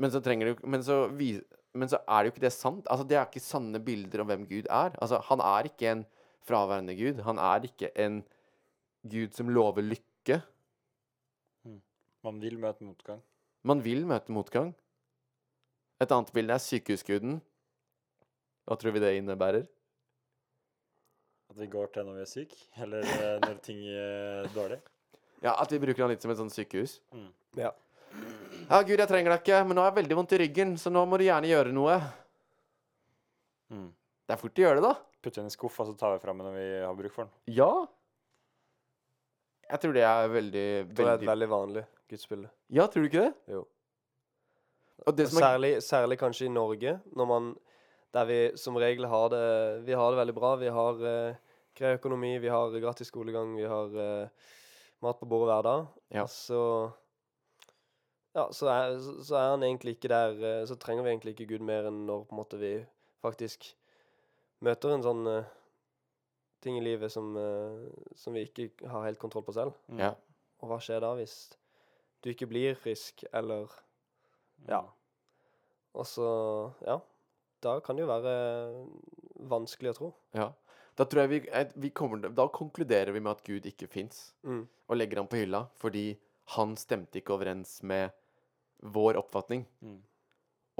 Men 0.00 0.10
så 0.14 0.20
trenger 0.24 0.54
du 0.54 0.66
Men 0.66 0.84
så, 0.86 1.02
vis, 1.12 1.40
men 1.74 1.90
så 1.90 2.00
er 2.02 2.22
det 2.22 2.30
jo 2.30 2.34
ikke 2.34 2.46
det 2.46 2.52
sant. 2.54 2.86
Altså, 2.90 3.06
det 3.06 3.16
er 3.18 3.28
ikke 3.28 3.42
sanne 3.42 3.80
bilder 3.84 4.22
om 4.24 4.30
hvem 4.30 4.46
Gud 4.48 4.66
er. 4.66 4.94
Altså, 4.98 5.20
han 5.28 5.42
er 5.44 5.68
ikke 5.70 5.90
en 5.92 6.04
fraværende 6.46 6.96
Gud. 6.98 7.22
Han 7.26 7.38
er 7.38 7.66
ikke 7.68 7.90
en 8.00 8.22
Gud 9.06 9.36
som 9.36 9.52
lover 9.54 9.86
lykke. 9.86 10.40
Man 12.26 12.40
vil 12.42 12.58
møte 12.60 12.84
motgang. 12.84 13.22
Man 13.62 13.84
vil 13.84 14.06
møte 14.08 14.32
motgang. 14.32 14.74
Et 16.00 16.12
annet 16.12 16.32
bilde 16.32 16.56
er 16.56 16.62
sykehusguden. 16.64 17.38
Hva 18.68 18.76
tror 18.80 18.94
vi 18.96 19.02
det 19.02 19.14
innebærer? 19.18 19.66
At 21.50 21.58
vi 21.58 21.66
går 21.66 21.90
til 21.94 22.06
når 22.06 22.18
vi 22.18 22.24
er 22.24 22.30
syke, 22.30 22.58
eller 22.78 23.04
eh, 23.04 23.36
når 23.42 23.56
ting 23.64 23.80
er 23.88 24.50
dårlig. 24.54 24.78
Ja, 25.42 25.54
At 25.56 25.72
vi 25.72 25.80
bruker 25.82 26.04
han 26.04 26.12
litt 26.12 26.22
som 26.22 26.30
et 26.30 26.38
sånt 26.38 26.54
sykehus. 26.54 27.00
Mm. 27.12 27.30
Ja. 27.58 27.72
Ja, 28.70 28.82
Gud, 28.86 28.98
jeg 28.98 29.08
trenger 29.10 29.34
deg 29.34 29.40
ikke, 29.42 29.62
men 29.66 29.78
nå 29.78 29.82
har 29.82 29.90
jeg 29.90 29.98
veldig 30.02 30.16
vondt 30.20 30.34
i 30.36 30.40
ryggen, 30.44 30.74
så 30.78 30.92
nå 30.94 31.02
må 31.10 31.18
du 31.18 31.24
gjerne 31.26 31.48
gjøre 31.50 31.72
noe. 31.74 31.96
Mm. 33.70 33.88
Det 34.26 34.36
er 34.36 34.38
fort 34.38 34.60
å 34.60 34.62
gjøre 34.62 34.78
det, 34.78 34.84
da. 34.86 34.92
Putte 35.20 35.40
den 35.40 35.50
i 35.50 35.54
skuffa, 35.54 35.86
så 35.88 35.96
tar 35.98 36.14
vi 36.14 36.22
fram 36.22 36.38
den 36.38 36.46
når 36.46 36.54
vi 36.58 36.68
har 36.84 36.94
bruk 36.98 37.14
for 37.16 37.26
den. 37.26 37.32
Ja. 37.56 37.72
Jeg 39.70 39.82
tror 39.82 39.96
det 39.96 40.04
er 40.06 40.30
veldig, 40.30 40.68
Det 40.86 41.02
er 41.02 41.10
et 41.10 41.18
veldig 41.18 41.30
veldig 41.30 41.48
vanlig 41.50 41.84
gudsbilde. 42.10 42.50
Ja, 42.74 42.86
tror 42.90 43.04
du 43.04 43.10
ikke 43.10 43.26
det? 43.26 43.34
Jo. 43.56 43.64
Og 45.06 45.16
det 45.16 45.28
som 45.30 45.40
er 45.40 45.46
Særlig, 45.46 45.72
særlig 45.82 46.18
kanskje 46.20 46.46
i 46.46 46.52
Norge, 46.52 46.98
når 47.16 47.28
man 47.28 47.52
Der 48.12 48.24
vi 48.26 48.38
som 48.58 48.74
regel 48.76 49.06
har 49.06 49.28
det 49.30 49.84
Vi 49.86 49.92
har 49.92 50.10
det 50.10 50.18
veldig 50.18 50.34
bra. 50.34 50.56
Vi 50.56 50.66
har 50.68 51.04
eh, 51.06 51.36
grei 51.78 51.94
økonomi, 51.94 52.38
vi 52.38 52.48
har 52.48 52.74
gratis 52.82 53.06
skolegang, 53.06 53.54
vi 53.56 53.68
har 53.70 53.94
eh, 53.94 54.28
mat 55.00 55.18
på 55.20 55.28
bordet 55.30 55.54
hver 55.54 55.62
dag. 55.62 55.86
Ja. 56.10 56.26
Så 56.26 56.90
Ja, 58.34 58.46
så 58.54 58.68
er, 58.70 58.98
så, 59.26 59.34
er 59.36 59.48
han 59.50 59.64
egentlig 59.66 59.96
ikke 59.96 60.10
der 60.12 60.36
eh, 60.38 60.66
Så 60.68 60.76
trenger 60.78 61.02
vi 61.02 61.10
egentlig 61.10 61.32
ikke 61.34 61.48
Gud 61.50 61.64
mer 61.66 61.88
enn 61.88 62.04
når 62.06 62.28
på 62.28 62.36
en 62.36 62.38
måte 62.38 62.60
vi 62.60 62.74
faktisk 63.24 63.72
møter 64.64 64.92
en 64.94 65.02
sånn 65.04 65.26
uh, 65.26 65.48
ting 66.60 66.76
i 66.78 66.84
livet 66.84 67.12
som, 67.12 67.32
uh, 67.36 67.88
som 68.16 68.36
vi 68.36 68.44
ikke 68.46 68.68
har 68.92 69.06
helt 69.06 69.18
kontroll 69.20 69.44
på 69.44 69.54
selv. 69.56 69.74
Mm. 69.88 70.02
Ja. 70.04 70.10
Og 70.60 70.68
hva 70.70 70.78
skjer 70.84 71.00
da 71.04 71.14
hvis 71.16 71.34
du 72.20 72.28
ikke 72.32 72.48
blir 72.48 72.76
frisk, 72.76 73.24
eller 73.32 73.72
Ja. 74.68 74.82
Og 75.96 76.06
så 76.06 76.30
Ja. 76.86 77.00
Da 77.60 77.78
kan 77.80 77.96
det 77.96 78.06
jo 78.06 78.08
være 78.12 78.86
vanskelig 79.50 79.90
å 79.90 79.96
tro. 79.98 80.14
Ja. 80.36 80.52
Da 80.96 81.04
tror 81.04 81.24
jeg 81.24 81.30
vi, 81.30 81.40
vi 81.76 81.90
kommer 81.90 82.28
Da 82.28 82.46
konkluderer 82.48 83.12
vi 83.12 83.20
med 83.20 83.30
at 83.32 83.44
Gud 83.44 83.66
ikke 83.66 83.88
fins, 83.88 84.34
Mm. 84.42 84.68
og 84.88 84.96
legger 84.96 85.16
ham 85.16 85.28
på 85.28 85.40
hylla 85.40 85.66
fordi 85.76 86.18
han 86.56 86.76
stemte 86.76 87.20
ikke 87.20 87.34
overens 87.36 87.82
med 87.82 88.10
vår 88.82 89.18
oppfatning. 89.20 89.64
Mm. 89.84 89.98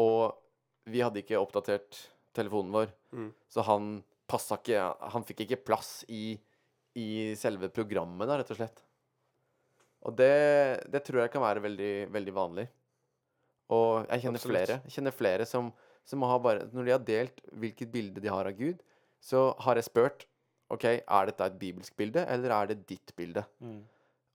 Og 0.01 0.37
vi 0.91 1.03
hadde 1.05 1.21
ikke 1.23 1.41
oppdatert 1.41 2.07
telefonen 2.37 2.73
vår, 2.73 2.93
Mm. 3.13 3.33
så 3.51 3.63
han 3.67 4.05
passa 4.31 4.55
ikke 4.57 4.79
Han 5.11 5.25
fikk 5.27 5.41
ikke 5.43 5.65
plass 5.67 6.05
i, 6.09 6.39
i 6.95 7.35
selve 7.35 7.69
programmet, 7.75 8.29
da, 8.29 8.37
rett 8.39 8.51
og 8.55 8.57
slett. 8.61 8.83
Og 10.07 10.15
det, 10.17 10.87
det 10.89 11.03
tror 11.05 11.25
jeg 11.25 11.33
kan 11.35 11.43
være 11.43 11.61
veldig, 11.65 12.11
veldig 12.15 12.33
vanlig. 12.37 12.69
Og 13.71 14.07
jeg 14.09 14.23
kjenner 14.23 14.39
Absolutt. 14.41 14.57
flere 14.57 14.77
Jeg 14.85 14.93
kjenner 14.97 15.15
flere 15.15 15.47
som, 15.47 15.73
som 16.05 16.23
har 16.27 16.39
bare 16.43 16.65
Når 16.73 16.85
de 16.89 16.91
har 16.95 17.05
delt 17.07 17.41
hvilket 17.53 17.91
bilde 17.93 18.21
de 18.23 18.31
har 18.33 18.47
av 18.49 18.57
Gud, 18.59 18.81
så 19.21 19.51
har 19.61 19.77
jeg 19.79 19.85
spurt 19.91 20.25
OK, 20.71 20.85
er 20.87 21.27
dette 21.27 21.43
et 21.51 21.59
bibelsk 21.59 21.97
bilde, 21.99 22.23
eller 22.31 22.51
er 22.55 22.67
det 22.71 22.87
ditt 22.87 23.11
bilde? 23.19 23.43
Mm. 23.59 23.81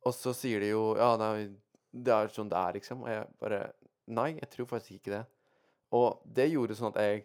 Og 0.05 0.13
så 0.13 0.33
sier 0.35 0.59
de 0.59 0.73
jo 0.73 0.95
Ja, 0.99 1.15
nei, 1.17 1.47
det 1.95 2.11
er 2.13 2.27
sånn 2.33 2.49
det 2.51 2.57
er, 2.59 2.75
liksom. 2.79 3.03
Og 3.05 3.09
jeg 3.11 3.27
bare 3.39 3.61
Nei, 4.07 4.35
jeg 4.37 4.49
tror 4.53 4.67
faktisk 4.69 4.99
ikke 4.99 5.15
det. 5.15 5.23
Og 5.97 6.19
det 6.37 6.43
gjorde 6.51 6.75
sånn 6.77 6.91
at 6.91 6.99
jeg 7.01 7.23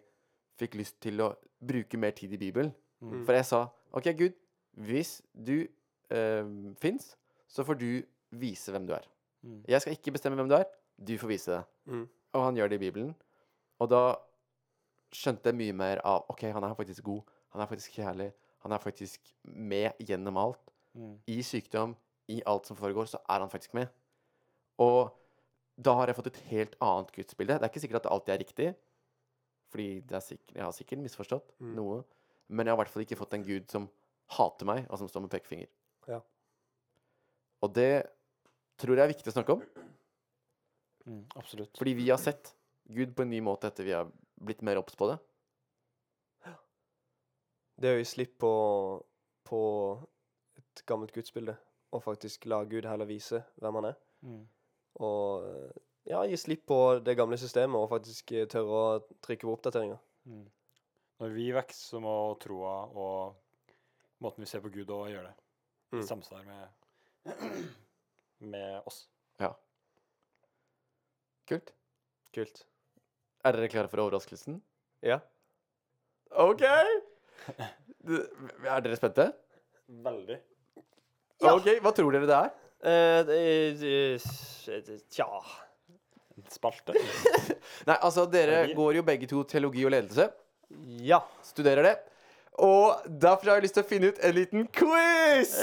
fikk 0.57 0.79
lyst 0.79 0.95
til 1.03 1.21
å 1.21 1.27
bruke 1.61 1.99
mer 2.01 2.15
tid 2.17 2.31
i 2.33 2.39
Bibelen. 2.41 2.71
Mm. 3.03 3.19
For 3.27 3.37
jeg 3.37 3.45
sa 3.45 3.59
OK, 3.93 4.07
Gud, 4.17 4.33
hvis 4.81 5.11
du 5.35 5.67
øh, 6.09 6.49
fins, 6.81 7.11
så 7.45 7.65
får 7.67 7.77
du 7.77 8.01
vise 8.33 8.73
hvem 8.73 8.87
du 8.89 8.95
er. 8.97 9.05
Mm. 9.45 9.59
Jeg 9.69 9.83
skal 9.83 9.93
ikke 9.93 10.15
bestemme 10.15 10.39
hvem 10.39 10.49
du 10.49 10.55
er. 10.57 10.65
Du 10.97 11.13
får 11.21 11.29
vise 11.35 11.53
det. 11.53 11.61
Mm. 11.85 12.07
Og 12.33 12.45
han 12.47 12.57
gjør 12.57 12.71
det 12.73 12.79
i 12.79 12.83
Bibelen. 12.87 13.13
Og 13.77 13.89
da 13.93 14.01
skjønte 15.13 15.51
jeg 15.51 15.59
mye 15.59 15.75
mer 15.75 16.01
av 16.07 16.25
OK, 16.33 16.47
han 16.55 16.63
er 16.65 16.73
faktisk 16.77 17.03
god. 17.05 17.21
Han 17.53 17.61
er 17.61 17.69
faktisk 17.69 17.99
kjærlig. 17.99 18.31
Han 18.65 18.73
er 18.73 18.81
faktisk 18.81 19.33
med 19.43 19.91
gjennom 20.01 20.37
alt 20.41 20.71
Mm. 20.91 21.13
i 21.27 21.37
sykdom, 21.41 21.93
i 22.27 22.41
alt 22.45 22.65
som 22.67 22.75
foregår, 22.75 23.05
så 23.07 23.17
er 23.29 23.39
han 23.39 23.49
faktisk 23.49 23.73
med. 23.73 23.87
Og 24.81 25.11
da 25.81 25.93
har 25.99 26.09
jeg 26.11 26.17
fått 26.17 26.29
et 26.31 26.39
helt 26.51 26.75
annet 26.81 27.11
gudsbilde. 27.15 27.57
Det 27.59 27.65
er 27.67 27.71
ikke 27.71 27.83
sikkert 27.83 28.01
at 28.01 28.07
det 28.07 28.11
alltid 28.15 28.33
er 28.35 28.41
riktig, 28.41 28.69
fordi 29.71 29.87
det 30.09 30.17
er 30.17 30.23
sikkert, 30.25 30.55
jeg 30.57 30.63
har 30.65 30.75
sikkert 30.75 30.99
misforstått 31.05 31.53
Mm. 31.61 31.75
noe. 31.77 32.03
Men 32.49 32.65
jeg 32.67 32.73
har 32.73 32.77
i 32.77 32.81
hvert 32.83 32.91
fall 32.93 33.03
ikke 33.05 33.17
fått 33.19 33.33
en 33.37 33.45
gud 33.47 33.69
som 33.71 33.89
hater 34.35 34.65
meg, 34.67 34.85
og 34.89 34.97
som 34.99 35.07
står 35.07 35.21
med 35.25 35.31
pekefinger. 35.31 35.67
Ja. 36.07 36.19
Og 37.63 37.73
det 37.73 38.07
tror 38.81 38.95
jeg 38.97 39.03
er 39.05 39.13
viktig 39.13 39.31
å 39.31 39.37
snakke 39.37 39.53
om, 39.53 39.63
Mm. 41.05 41.25
Absolutt. 41.35 41.75
fordi 41.77 41.93
vi 41.95 42.09
har 42.09 42.17
sett 42.17 42.53
Gud 42.91 43.15
på 43.15 43.21
en 43.23 43.29
ny 43.29 43.39
måte 43.41 43.65
etter 43.67 43.83
vi 43.83 43.91
har 43.91 44.11
blitt 44.39 44.61
mer 44.61 44.77
obs 44.77 44.95
på 44.95 45.07
det. 45.09 45.19
Det 47.81 47.95
å 47.95 47.97
gi 47.97 48.05
slipp 48.05 48.35
på, 48.37 48.51
på 49.47 49.59
et 50.59 50.83
gammelt 50.85 51.11
gudsbilde, 51.15 51.55
og 51.91 52.03
faktisk 52.03 52.45
la 52.45 52.63
Gud 52.69 52.85
heller 52.85 53.05
vise 53.09 53.43
hvem 53.59 53.73
han 53.79 53.85
er. 53.85 53.95
Mm. 54.21 54.43
Og 54.99 55.45
ja, 56.09 56.23
gi 56.27 56.37
slipp 56.37 56.65
på 56.67 56.79
det 57.05 57.15
gamle 57.17 57.37
systemet, 57.37 57.77
og 57.79 57.89
faktisk 57.93 58.31
eh, 58.35 58.47
tørre 58.49 58.81
å 58.81 59.19
trykke 59.23 59.45
på 59.47 59.53
oppdateringer. 59.55 59.99
Mm. 60.27 60.43
Når 61.21 61.35
vi 61.37 61.51
vokser, 61.53 61.83
så 61.93 62.01
må 62.01 62.15
troa 62.41 62.75
og 62.97 63.35
måten 64.21 64.41
vi 64.43 64.49
ser 64.49 64.61
på 64.65 64.71
Gud 64.73 64.89
og 64.89 65.07
gjøre 65.11 65.29
det, 65.29 65.35
i 65.93 65.95
Mm. 66.01 66.03
samsvar 66.07 66.43
med, 66.47 66.67
med 68.53 68.81
oss. 68.87 69.07
Kult. 71.51 71.73
Kult. 72.31 72.61
Er 73.43 73.51
dere 73.57 73.67
klare 73.67 73.89
for 73.91 73.99
overraskelsen? 74.05 74.61
Ja. 75.03 75.17
OK! 76.31 76.61
Er 78.07 78.81
dere 78.85 78.95
spente? 78.97 79.25
Veldig. 80.05 80.37
Ja. 81.41 81.51
OK, 81.57 81.67
hva 81.83 81.91
tror 81.97 82.13
dere 82.15 82.29
det 82.29 82.37
er? 82.37 82.53
Eh, 82.81 83.25
det, 83.27 83.41
det, 83.77 84.99
tja 85.13 85.27
Spalte. 86.49 86.95
Nei, 87.87 87.97
altså, 88.01 88.25
dere 88.25 88.63
går 88.73 88.97
jo 88.97 89.03
begge 89.05 89.27
to 89.29 89.43
teologi 89.45 89.83
og 89.85 89.93
ledelse. 89.93 90.31
Ja. 91.05 91.21
Studerer 91.45 91.85
det. 91.85 91.93
Og 92.61 93.03
derfor 93.05 93.51
har 93.51 93.59
jeg 93.59 93.67
lyst 93.67 93.77
til 93.77 93.85
å 93.85 93.89
finne 93.89 94.09
ut 94.11 94.19
en 94.25 94.33
liten 94.35 94.65
quiz! 94.73 95.53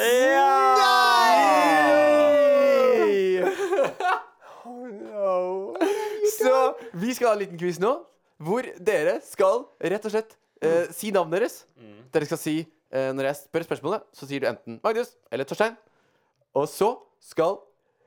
Oh 4.65 4.87
no. 4.87 5.75
Så 6.39 6.55
vi 6.95 7.17
skal 7.17 7.33
ha 7.33 7.35
en 7.35 7.43
liten 7.43 7.61
quiz 7.61 7.81
nå, 7.83 7.93
hvor 8.39 8.67
dere 8.79 9.19
skal 9.27 9.67
rett 9.83 10.07
og 10.07 10.15
slett 10.15 10.39
eh, 10.63 10.87
si 10.95 11.11
navnet 11.15 11.41
deres. 11.41 11.61
Mm. 11.81 12.01
Dere 12.15 12.31
skal 12.31 12.41
si, 12.41 12.57
eh, 12.95 13.11
Når 13.17 13.33
jeg 13.33 13.41
spør 13.43 13.69
spørsmålet, 13.69 14.09
så 14.15 14.31
sier 14.31 14.47
du 14.47 14.51
enten 14.53 14.81
Magnus 14.85 15.17
eller 15.33 15.49
Torstein. 15.49 15.77
Og 16.57 16.71
så 16.71 16.95
skal 17.21 17.59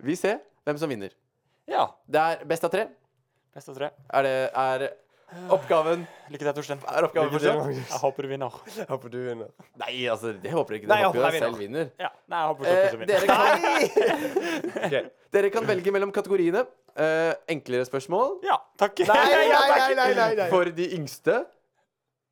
vi 0.01 0.15
se 0.19 0.37
hvem 0.65 0.77
som 0.81 0.89
vinner. 0.91 1.13
Ja. 1.69 1.87
Det 2.09 2.19
er 2.21 2.43
best 2.49 2.63
av 2.67 2.71
tre. 2.73 2.87
Best 3.55 3.69
av 3.71 3.75
tre. 3.77 3.89
Er, 4.15 4.23
det, 4.27 4.35
er 4.55 4.87
oppgaven 5.51 6.03
Lykke 6.31 6.43
til, 6.43 6.53
Torstein. 6.57 6.81
Er 6.91 7.05
oppgaven 7.07 7.29
Lykke 7.31 7.39
til, 7.39 7.49
forstått? 7.51 7.65
Magnus. 7.67 7.89
Jeg 7.91 8.01
håper 8.03 8.25
du 8.25 8.29
vinner. 8.31 8.57
Jeg 8.77 8.87
håper 8.89 9.13
du 9.13 9.17
vinner. 9.25 9.49
Nei, 9.81 9.93
altså, 10.11 10.33
det 10.43 10.51
håper 10.55 10.75
jeg 10.75 10.81
ikke. 10.83 10.89
Nei, 10.91 10.99
jeg 11.01 11.07
håper 11.11 11.21
jeg 11.25 11.33
jeg 11.33 11.43
selv 11.45 11.61
vinner. 11.61 11.89
Ja. 11.99 12.09
Nei, 12.31 12.41
jeg 12.41 12.47
håper 12.51 12.63
Eh, 12.65 12.73
Torstein 12.81 12.99
vinner. 12.99 13.13
dere, 14.81 14.91
kan, 14.91 15.09
dere 15.37 15.51
kan 15.53 15.67
velge 15.69 15.93
mellom 15.95 16.11
kategoriene. 16.15 16.65
Eh, 16.91 17.33
enklere 17.53 17.85
spørsmål 17.87 18.41
Ja, 18.43 18.57
takk. 18.81 18.99
Nei, 19.07 19.15
nei, 19.31 19.45
nei, 19.47 19.93
nei, 19.95 20.13
nei, 20.17 20.31
nei. 20.41 20.47
for 20.51 20.67
de 20.75 20.89
yngste. 20.97 21.37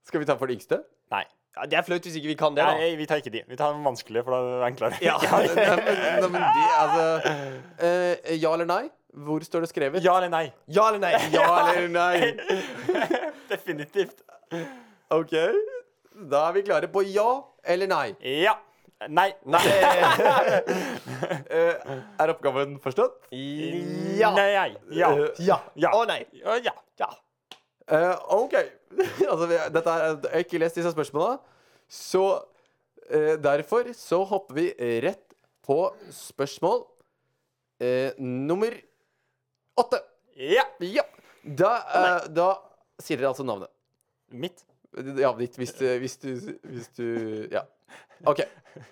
Skal 0.10 0.20
vi 0.24 0.28
ta 0.28 0.36
for 0.40 0.52
de 0.52 0.58
yngste? 0.58 0.82
Nei. 1.14 1.24
Ja, 1.58 1.66
det 1.66 1.78
er 1.80 1.84
flaut 1.88 2.06
hvis 2.06 2.16
ikke 2.20 2.30
vi 2.30 2.36
kan 2.40 2.54
det, 2.56 2.64
da. 2.64 2.76
Nei, 2.78 2.92
vi 3.00 3.06
tar 3.10 3.20
ikke 3.24 3.32
de. 3.34 3.42
Vi 3.50 3.58
tar 3.60 3.74
den 3.74 3.84
vanskelige, 3.84 4.24
for 4.24 4.36
da 4.36 4.40
er 4.40 4.62
det 4.62 4.68
enklere. 4.70 5.00
Ja. 5.10 5.16
Nei, 5.24 5.42
men, 5.50 5.56
nei, 5.58 6.30
men 6.30 6.42
de, 6.56 6.64
altså 6.84 7.04
eh, 7.90 8.36
Ja 8.40 8.54
eller 8.54 8.70
nei? 8.70 8.84
Hvor 9.26 9.42
står 9.44 9.66
det 9.66 9.72
skrevet? 9.72 10.04
Ja 10.06 10.14
eller 10.20 10.30
nei? 10.30 10.46
Ja 10.70 10.86
eller 10.92 11.02
nei? 11.02 11.16
Ja 11.34 11.48
eller 11.74 11.90
nei? 11.90 12.18
Definitivt. 13.52 14.22
OK. 15.10 15.34
Da 16.30 16.44
er 16.50 16.54
vi 16.60 16.66
klare 16.68 16.88
på 16.94 17.02
ja 17.10 17.30
eller 17.66 17.90
nei. 17.90 18.08
Ja. 18.46 18.54
Nei. 19.10 19.30
Nei. 19.48 19.62
Eh, 21.50 21.74
er 22.22 22.32
oppgaven 22.34 22.78
forstått? 22.84 23.30
Ja. 23.32 24.32
Nei. 24.36 24.76
Ja. 24.92 25.10
Eh, 25.16 25.42
Ja. 25.48 25.58
Ja. 25.80 25.94
Å 25.96 26.06
nei. 26.10 26.22
Ja. 26.44 26.74
ja. 27.00 27.10
Eh, 27.90 28.16
OK. 28.36 28.54
altså, 29.32 29.46
vi, 29.50 29.58
dette 29.74 29.96
er, 29.96 30.06
jeg 30.06 30.32
har 30.34 30.46
ikke 30.46 30.62
lest 30.62 30.78
disse 30.78 30.92
spørsmåla, 30.94 31.38
så 31.90 32.24
uh, 33.10 33.36
derfor 33.42 33.90
så 33.98 34.22
hopper 34.30 34.58
vi 34.58 34.66
rett 35.06 35.34
på 35.66 35.78
spørsmål 36.14 36.84
uh, 37.82 38.10
nummer 38.22 38.76
åtte. 39.78 40.02
Ja. 40.38 40.66
Ja. 40.86 41.06
Da, 41.44 41.74
da 42.30 42.50
sier 43.02 43.18
dere 43.18 43.32
altså 43.32 43.46
navnet. 43.48 43.72
Mitt. 44.30 44.62
Ja, 45.18 45.32
ditt, 45.38 45.58
hvis 45.58 45.74
du, 45.78 45.86
hvis 46.02 46.18
du 46.18 46.30
Hvis 46.64 46.88
du 46.98 47.06
Ja. 47.52 47.62
OK. 48.26 48.42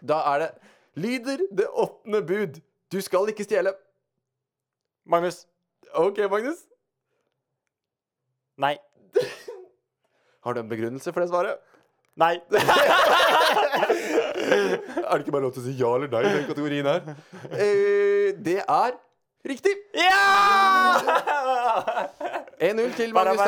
Da 0.02 0.20
er 0.34 0.40
det 0.40 0.50
Lyder 0.98 1.42
det 1.58 1.68
åttende 1.70 2.22
bud. 2.26 2.62
Du 2.92 3.02
skal 3.02 3.30
ikke 3.30 3.46
stjele. 3.46 3.74
Magnus. 5.06 5.46
OK, 5.94 6.18
Magnus. 6.30 6.66
Nei. 8.58 8.78
Har 10.48 10.56
du 10.56 10.62
en 10.64 10.70
begrunnelse 10.72 11.12
for 11.12 11.20
det 11.26 11.28
svaret? 11.32 11.60
Nei. 12.18 12.38
Er 14.48 15.12
det 15.12 15.20
ikke 15.26 15.34
bare 15.36 15.44
lov 15.44 15.52
til 15.54 15.62
å 15.62 15.66
si 15.68 15.74
ja 15.80 15.90
eller 15.98 16.10
nei 16.12 16.22
i 16.24 16.32
den 16.38 16.46
kategorien 16.48 16.88
her? 16.88 17.02
Uh, 17.52 18.30
det 18.46 18.56
er 18.64 18.96
riktig. 19.48 19.74
Ja! 19.98 20.24
1-0 22.64 22.96
til 22.98 23.14
Magnus. 23.16 23.40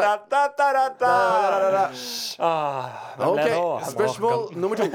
Ah, 2.39 3.17
OK, 3.25 3.47
spørsmål 3.93 4.45
nummer 4.59 4.79
to. 4.79 4.85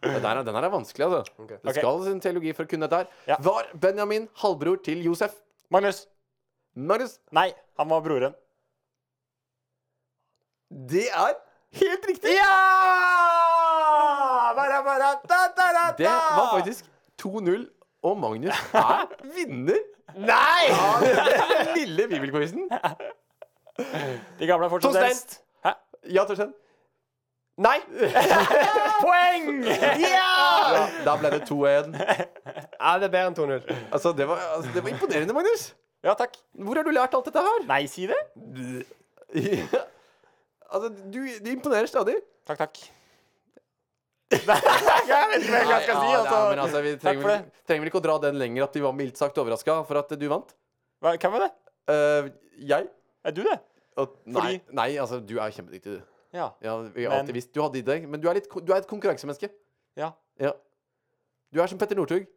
Den 0.00 0.24
her, 0.24 0.36
er- 0.40 0.44
den 0.48 0.54
her 0.56 0.64
er 0.64 0.72
vanskelig, 0.72 1.04
altså. 1.06 1.22
Okay. 1.44 1.58
Det 1.64 1.74
skal 1.76 2.06
en 2.14 2.20
teologi 2.24 2.54
for 2.56 2.64
å 2.64 2.70
kunne 2.72 2.88
dette 2.88 3.02
her. 3.02 3.10
Ja. 3.28 3.36
Var 3.44 3.68
Benjamin 3.80 4.28
halvbror 4.42 4.80
til 4.84 5.02
Josef? 5.04 5.36
Magnus. 5.70 6.06
Magnus? 6.74 7.18
Nei, 7.36 7.50
han 7.78 7.88
var 7.92 8.00
broren. 8.06 8.34
Det 10.70 11.06
er 11.10 11.32
helt 11.82 12.04
riktig! 12.08 12.30
Ja! 12.30 12.54
Bara, 14.54 14.82
bara, 14.86 15.08
da, 15.28 15.38
da, 15.56 15.66
da, 15.74 15.84
Det 15.98 16.06
var 16.06 16.58
faktisk 16.58 16.84
2-0, 17.22 17.64
og 18.02 18.18
Magnus 18.18 18.54
er 18.74 19.06
vinner 19.34 19.80
Nei! 20.16 20.70
av 20.70 21.02
den 21.02 21.74
lille 21.76 22.06
bibelquizen. 22.10 22.68
De 24.38 24.46
gamle 24.46 24.66
er 24.66 24.72
fortsatt 24.72 24.92
Torstein. 24.94 25.10
eldst. 25.10 25.36
Hæ? 25.66 25.74
Ja, 26.14 26.24
Torstein? 26.28 26.54
Nei! 27.60 27.76
Poeng! 29.04 29.50
Ja, 30.00 30.86
da 31.04 31.16
ble 31.20 31.34
det 31.34 31.42
2-1. 31.50 31.92
Ja, 31.98 32.94
det 32.98 33.10
er 33.10 33.12
bedre 33.12 33.26
enn 33.26 33.38
2-0. 33.38 33.70
Altså, 33.92 34.14
det 34.16 34.28
var, 34.30 34.38
altså, 34.56 34.70
det 34.74 34.84
var 34.86 34.94
imponerende, 34.94 35.34
Magnus. 35.36 35.72
Ja, 36.06 36.14
takk. 36.16 36.38
Hvor 36.56 36.78
har 36.80 36.86
du 36.86 36.94
lært 36.94 37.14
alt 37.18 37.26
dette 37.28 37.42
her? 37.44 37.66
Nei, 37.68 37.82
si 37.90 38.06
det. 38.08 38.20
altså, 40.70 40.90
du, 41.12 41.20
du 41.44 41.50
imponerer 41.52 41.90
stadig. 41.90 42.16
Takk, 42.48 42.58
takk. 42.64 42.80
jeg 44.30 44.44
vet 44.46 45.42
ikke 45.42 45.60
hva 45.66 45.74
jeg 45.74 45.84
skal 45.84 45.96
si. 45.96 46.10
Altså. 46.14 46.36
ja, 46.36 46.50
men 46.52 46.62
altså, 46.62 46.82
vi 46.84 46.92
trenger, 47.02 47.26
vel- 47.26 47.48
trenger 47.66 47.82
vel 47.82 47.90
ikke 47.90 48.00
å 48.00 48.04
dra 48.04 48.16
den 48.22 48.38
lenger 48.38 48.66
at 48.68 48.76
vi 48.78 48.84
var 48.84 48.94
mildt 48.94 49.18
sagt 49.18 49.38
overraska 49.42 49.80
for 49.88 49.98
at 50.02 50.14
du 50.20 50.26
vant? 50.30 50.54
Hva, 51.02 51.16
hvem 51.16 51.34
var 51.34 51.46
det? 51.46 51.50
Uh, 51.90 52.30
jeg? 52.70 52.86
Er 53.26 53.34
du 53.34 53.42
det? 53.46 53.56
Og, 53.98 54.14
nei, 54.24 54.36
Fordi- 54.40 54.76
nei, 54.78 54.88
altså, 55.02 55.18
du 55.20 55.34
er 55.42 55.50
kjempedyktig, 55.56 55.96
du. 55.98 56.02
Ja. 56.36 56.52
Ja, 56.62 56.76
vi 56.94 57.04
har 57.04 57.10
Men- 57.16 57.24
alltid 57.24 57.34
visst 57.40 57.52
du 57.52 57.62
hadde 57.64 57.80
i 57.80 57.82
deg. 57.82 58.06
Men 58.08 58.22
du 58.22 58.28
er, 58.30 58.38
litt, 58.38 58.46
du 58.46 58.70
er 58.72 58.78
et 58.84 58.86
konkurransemenneske. 58.90 59.50
Ja. 59.98 60.12
Ja. 60.38 60.52
Du 61.50 61.58
er 61.60 61.66
som 61.66 61.78
Petter 61.80 61.98
Northug. 61.98 62.28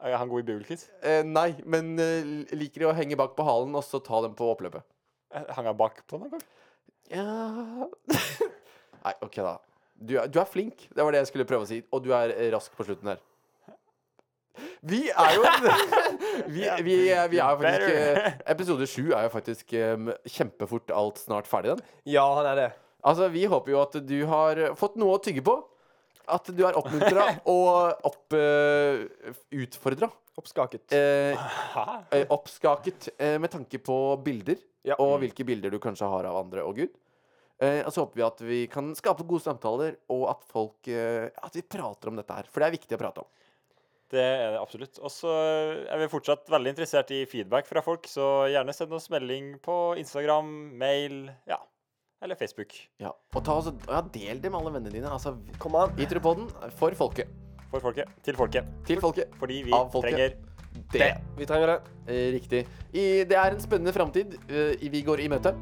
Er 0.00 0.14
han 0.16 0.30
god 0.30 0.40
i 0.40 0.46
bibelquiz? 0.46 0.86
Uh, 1.02 1.24
nei, 1.26 1.50
men 1.66 1.90
uh, 1.98 2.54
liker 2.56 2.86
å 2.88 2.94
henge 2.96 3.18
bak 3.18 3.34
på 3.36 3.44
halen 3.44 3.74
og 3.76 3.82
så 3.84 3.98
ta 4.00 4.22
dem 4.24 4.36
på 4.38 4.46
oppløpet. 4.54 4.86
Eh, 5.34 5.50
Hang 5.56 5.66
han 5.68 5.76
bakpå 5.76 6.18
noen 6.22 6.30
gang? 6.38 6.46
Ja 7.10 7.88
Nei, 9.04 9.14
OK, 9.24 9.40
da. 9.40 9.56
Du 10.00 10.14
er, 10.20 10.28
du 10.28 10.38
er 10.40 10.48
flink. 10.48 10.86
Det 10.92 11.04
var 11.04 11.14
det 11.14 11.22
jeg 11.22 11.30
skulle 11.30 11.48
prøve 11.48 11.64
å 11.64 11.68
si. 11.68 11.80
Og 11.88 12.02
du 12.04 12.10
er 12.16 12.34
eh, 12.34 12.50
rask 12.52 12.72
på 12.76 12.84
slutten 12.84 13.14
her. 13.14 13.22
Vi 14.84 15.06
er 15.08 15.34
jo 15.36 15.46
Vi, 16.54 16.66
vi, 16.84 16.96
vi 17.32 17.40
er 17.40 17.56
faktisk 17.56 17.88
eh, 17.94 18.38
Episode 18.52 18.88
sju 18.90 19.02
er 19.08 19.24
jo 19.26 19.32
faktisk 19.32 19.74
eh, 19.76 20.12
kjempefort 20.28 20.92
alt 20.92 21.20
snart 21.22 21.48
ferdig, 21.48 21.76
den. 21.76 21.98
Ja, 22.12 22.26
han 22.36 22.48
er 22.52 22.60
det. 22.60 22.70
Altså, 23.00 23.30
vi 23.32 23.46
håper 23.48 23.72
jo 23.72 23.82
at 23.82 23.96
du 24.04 24.16
har 24.28 24.64
fått 24.76 25.00
noe 25.00 25.16
å 25.16 25.22
tygge 25.24 25.44
på. 25.46 25.56
At 26.30 26.50
du 26.54 26.60
er 26.66 26.76
oppmuntra 26.78 27.26
og 27.48 28.04
opp, 28.06 28.36
uh, 28.36 29.32
utfordra. 29.56 30.10
Oppskaket. 30.38 30.94
Eh, 30.94 32.26
oppskaket 32.32 33.10
eh, 33.18 33.36
med 33.42 33.50
tanke 33.52 33.80
på 33.82 33.96
bilder, 34.24 34.60
Ja. 34.86 34.96
og 34.98 35.18
hvilke 35.20 35.44
bilder 35.44 35.72
du 35.72 35.78
kanskje 35.82 36.08
har 36.08 36.28
av 36.30 36.38
andre 36.40 36.64
og 36.64 36.78
Gud. 36.80 36.94
Eh, 37.60 37.82
og 37.84 37.92
så 37.92 38.06
håper 38.06 38.16
vi 38.16 38.24
at 38.24 38.38
vi 38.40 38.60
kan 38.72 38.94
skape 38.96 39.26
gode 39.28 39.44
samtaler, 39.44 39.98
og 40.08 40.30
at 40.32 40.46
folk 40.48 40.88
eh, 40.88 41.28
At 41.44 41.58
vi 41.58 41.60
prater 41.60 42.08
om 42.08 42.16
dette 42.16 42.32
her. 42.32 42.48
For 42.48 42.62
det 42.62 42.70
er 42.70 42.76
viktig 42.78 42.96
å 42.96 43.00
prate 43.02 43.24
om. 43.26 43.28
Det 44.10 44.22
er 44.22 44.54
det 44.56 44.62
absolutt. 44.62 44.96
Og 45.04 45.12
så 45.12 45.30
er 45.86 46.00
vi 46.00 46.08
fortsatt 46.10 46.48
veldig 46.50 46.72
interessert 46.72 47.12
i 47.14 47.20
feedback 47.30 47.68
fra 47.68 47.82
folk, 47.84 48.08
så 48.10 48.48
gjerne 48.50 48.74
send 48.74 48.96
oss 48.96 49.10
melding 49.12 49.52
på 49.62 49.76
Instagram, 50.00 50.48
mail, 50.80 51.28
ja, 51.46 51.60
eller 52.24 52.34
Facebook. 52.40 52.74
Ja. 52.98 53.12
Og 53.36 53.44
ta 53.46 53.60
oss, 53.60 53.70
ja, 53.86 54.00
del 54.16 54.42
det 54.42 54.50
med 54.50 54.58
alle 54.58 54.74
vennene 54.78 54.96
dine. 54.96 55.12
Altså, 55.12 55.36
Kom 55.62 55.78
an. 55.78 55.94
den, 55.94 56.50
for 56.80 56.96
folket. 56.98 57.30
For 57.70 57.84
folket. 57.84 58.10
Til 58.26 58.34
folket. 58.34 58.66
Til 58.88 58.98
folket. 59.00 59.30
Fordi 59.38 59.60
vi 59.68 59.70
folket. 59.70 60.02
trenger 60.02 60.34
Det. 60.92 61.10
Vi 61.38 61.46
trenger 61.46 61.74
det. 61.74 61.78
Eh, 62.06 62.32
riktig. 62.34 62.64
I, 62.92 63.04
det 63.28 63.36
er 63.38 63.54
en 63.54 63.62
spennende 63.62 63.94
framtid 63.94 64.36
eh, 64.48 64.90
vi 64.90 65.02
går 65.06 65.22
i 65.24 65.28
møte. 65.30 65.54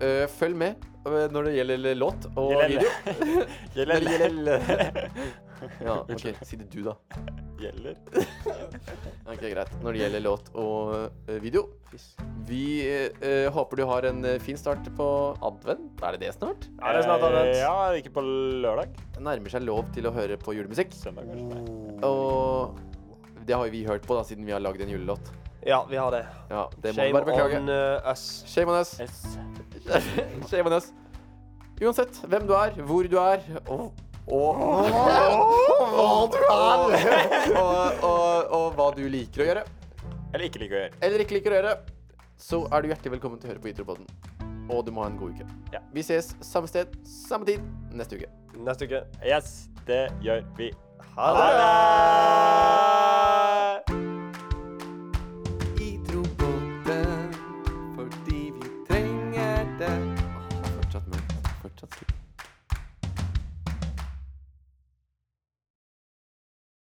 Eh, 0.00 0.26
følg 0.38 0.56
med 0.58 0.86
når 1.00 1.46
det 1.46 1.52
gjelder 1.54 1.94
låt 1.96 2.26
og 2.36 2.50
video. 2.68 2.88
Gjelder. 3.76 4.04
Gjelder 4.04 4.98
Ja, 5.84 5.94
OK. 6.02 6.26
Si 6.44 6.58
det 6.60 6.66
du, 6.72 6.82
da. 6.84 6.94
Gjelder. 7.60 7.96
Ok, 9.30 9.44
Greit. 9.46 9.72
Når 9.84 9.94
det 9.94 10.00
gjelder 10.02 10.22
låt 10.24 10.50
og 10.58 11.30
video. 11.40 11.62
Vi 12.48 12.64
eh, 12.82 13.46
håper 13.54 13.80
du 13.80 13.84
har 13.88 14.08
en 14.10 14.26
fin 14.44 14.58
start 14.60 14.90
på 14.98 15.08
advent. 15.46 16.02
Er 16.04 16.16
det 16.18 16.26
det 16.26 16.34
snart? 16.36 16.68
Er 16.82 16.98
det 16.98 17.06
snart 17.06 17.24
advent. 17.30 17.56
Ja, 17.60 17.74
ikke 17.96 18.12
på 18.18 18.24
lørdag? 18.26 18.92
Det 19.14 19.24
nærmer 19.24 19.56
seg 19.56 19.64
lov 19.68 19.88
til 19.96 20.10
å 20.10 20.14
høre 20.16 20.36
på 20.40 20.56
julemusikk. 20.58 20.92
Søndag, 20.96 21.30
kanskje? 21.32 21.64
Og 22.08 22.80
det 23.46 23.54
har 23.56 23.68
vi 23.72 23.84
hørt 23.86 24.06
på 24.06 24.14
da, 24.18 24.24
siden 24.26 24.46
vi 24.46 24.52
har 24.52 24.60
lagd 24.62 24.80
en 24.84 24.90
julelåt. 24.92 25.30
Ja, 25.66 25.82
vi 25.90 25.96
har 26.00 26.10
det. 26.14 26.22
Ja, 26.48 26.62
det 26.80 26.92
må 26.94 27.02
Shame 27.02 27.12
bare 27.12 27.24
beklage. 27.28 27.58
on 27.60 27.68
uh, 27.68 28.10
us. 28.10 28.22
Shame 28.48 28.72
on 28.72 28.78
us. 28.80 28.94
Shame 30.50 30.66
on 30.70 30.76
us. 30.78 30.90
Uansett 31.80 32.20
hvem 32.28 32.46
du 32.48 32.54
er, 32.56 32.74
hvor 32.84 33.02
du 33.08 33.16
er, 33.20 33.44
og, 33.66 33.92
og 34.28 34.56
hva 35.90 36.26
du 36.32 36.38
er, 36.40 37.54
og, 37.56 38.04
og, 38.04 38.50
og 38.56 38.66
hva 38.76 38.88
du 38.96 39.02
liker 39.08 39.44
å 39.44 39.48
gjøre, 39.50 39.62
Eller 40.34 40.44
ikke 40.48 40.60
liker 40.64 40.76
å 40.76 40.82
gjøre. 40.84 40.92
eller 41.00 41.24
ikke 41.24 41.38
liker 41.38 41.54
å 41.56 41.60
gjøre, 41.60 41.72
så 42.40 42.60
er 42.68 42.84
du 42.84 42.90
hjertelig 42.92 43.14
velkommen 43.16 43.40
til 43.40 43.48
å 43.48 43.52
høre 43.54 43.64
på 43.64 43.72
Itropodden. 43.72 44.06
Og 44.70 44.84
du 44.86 44.92
må 44.94 45.02
ha 45.02 45.08
en 45.10 45.16
god 45.18 45.34
uke. 45.34 45.48
Ja. 45.74 45.80
Vi 45.92 46.04
ses 46.06 46.30
samme 46.46 46.68
sted, 46.70 46.92
samme 47.08 47.48
tid 47.48 47.64
neste 47.96 48.20
uke. 48.20 48.30
Neste 48.60 48.86
uke. 48.86 49.02
Yes, 49.26 49.66
det 49.88 50.04
gjør 50.24 50.44
vi. 50.60 50.70
Ha 51.16 51.32
det! 51.40 52.89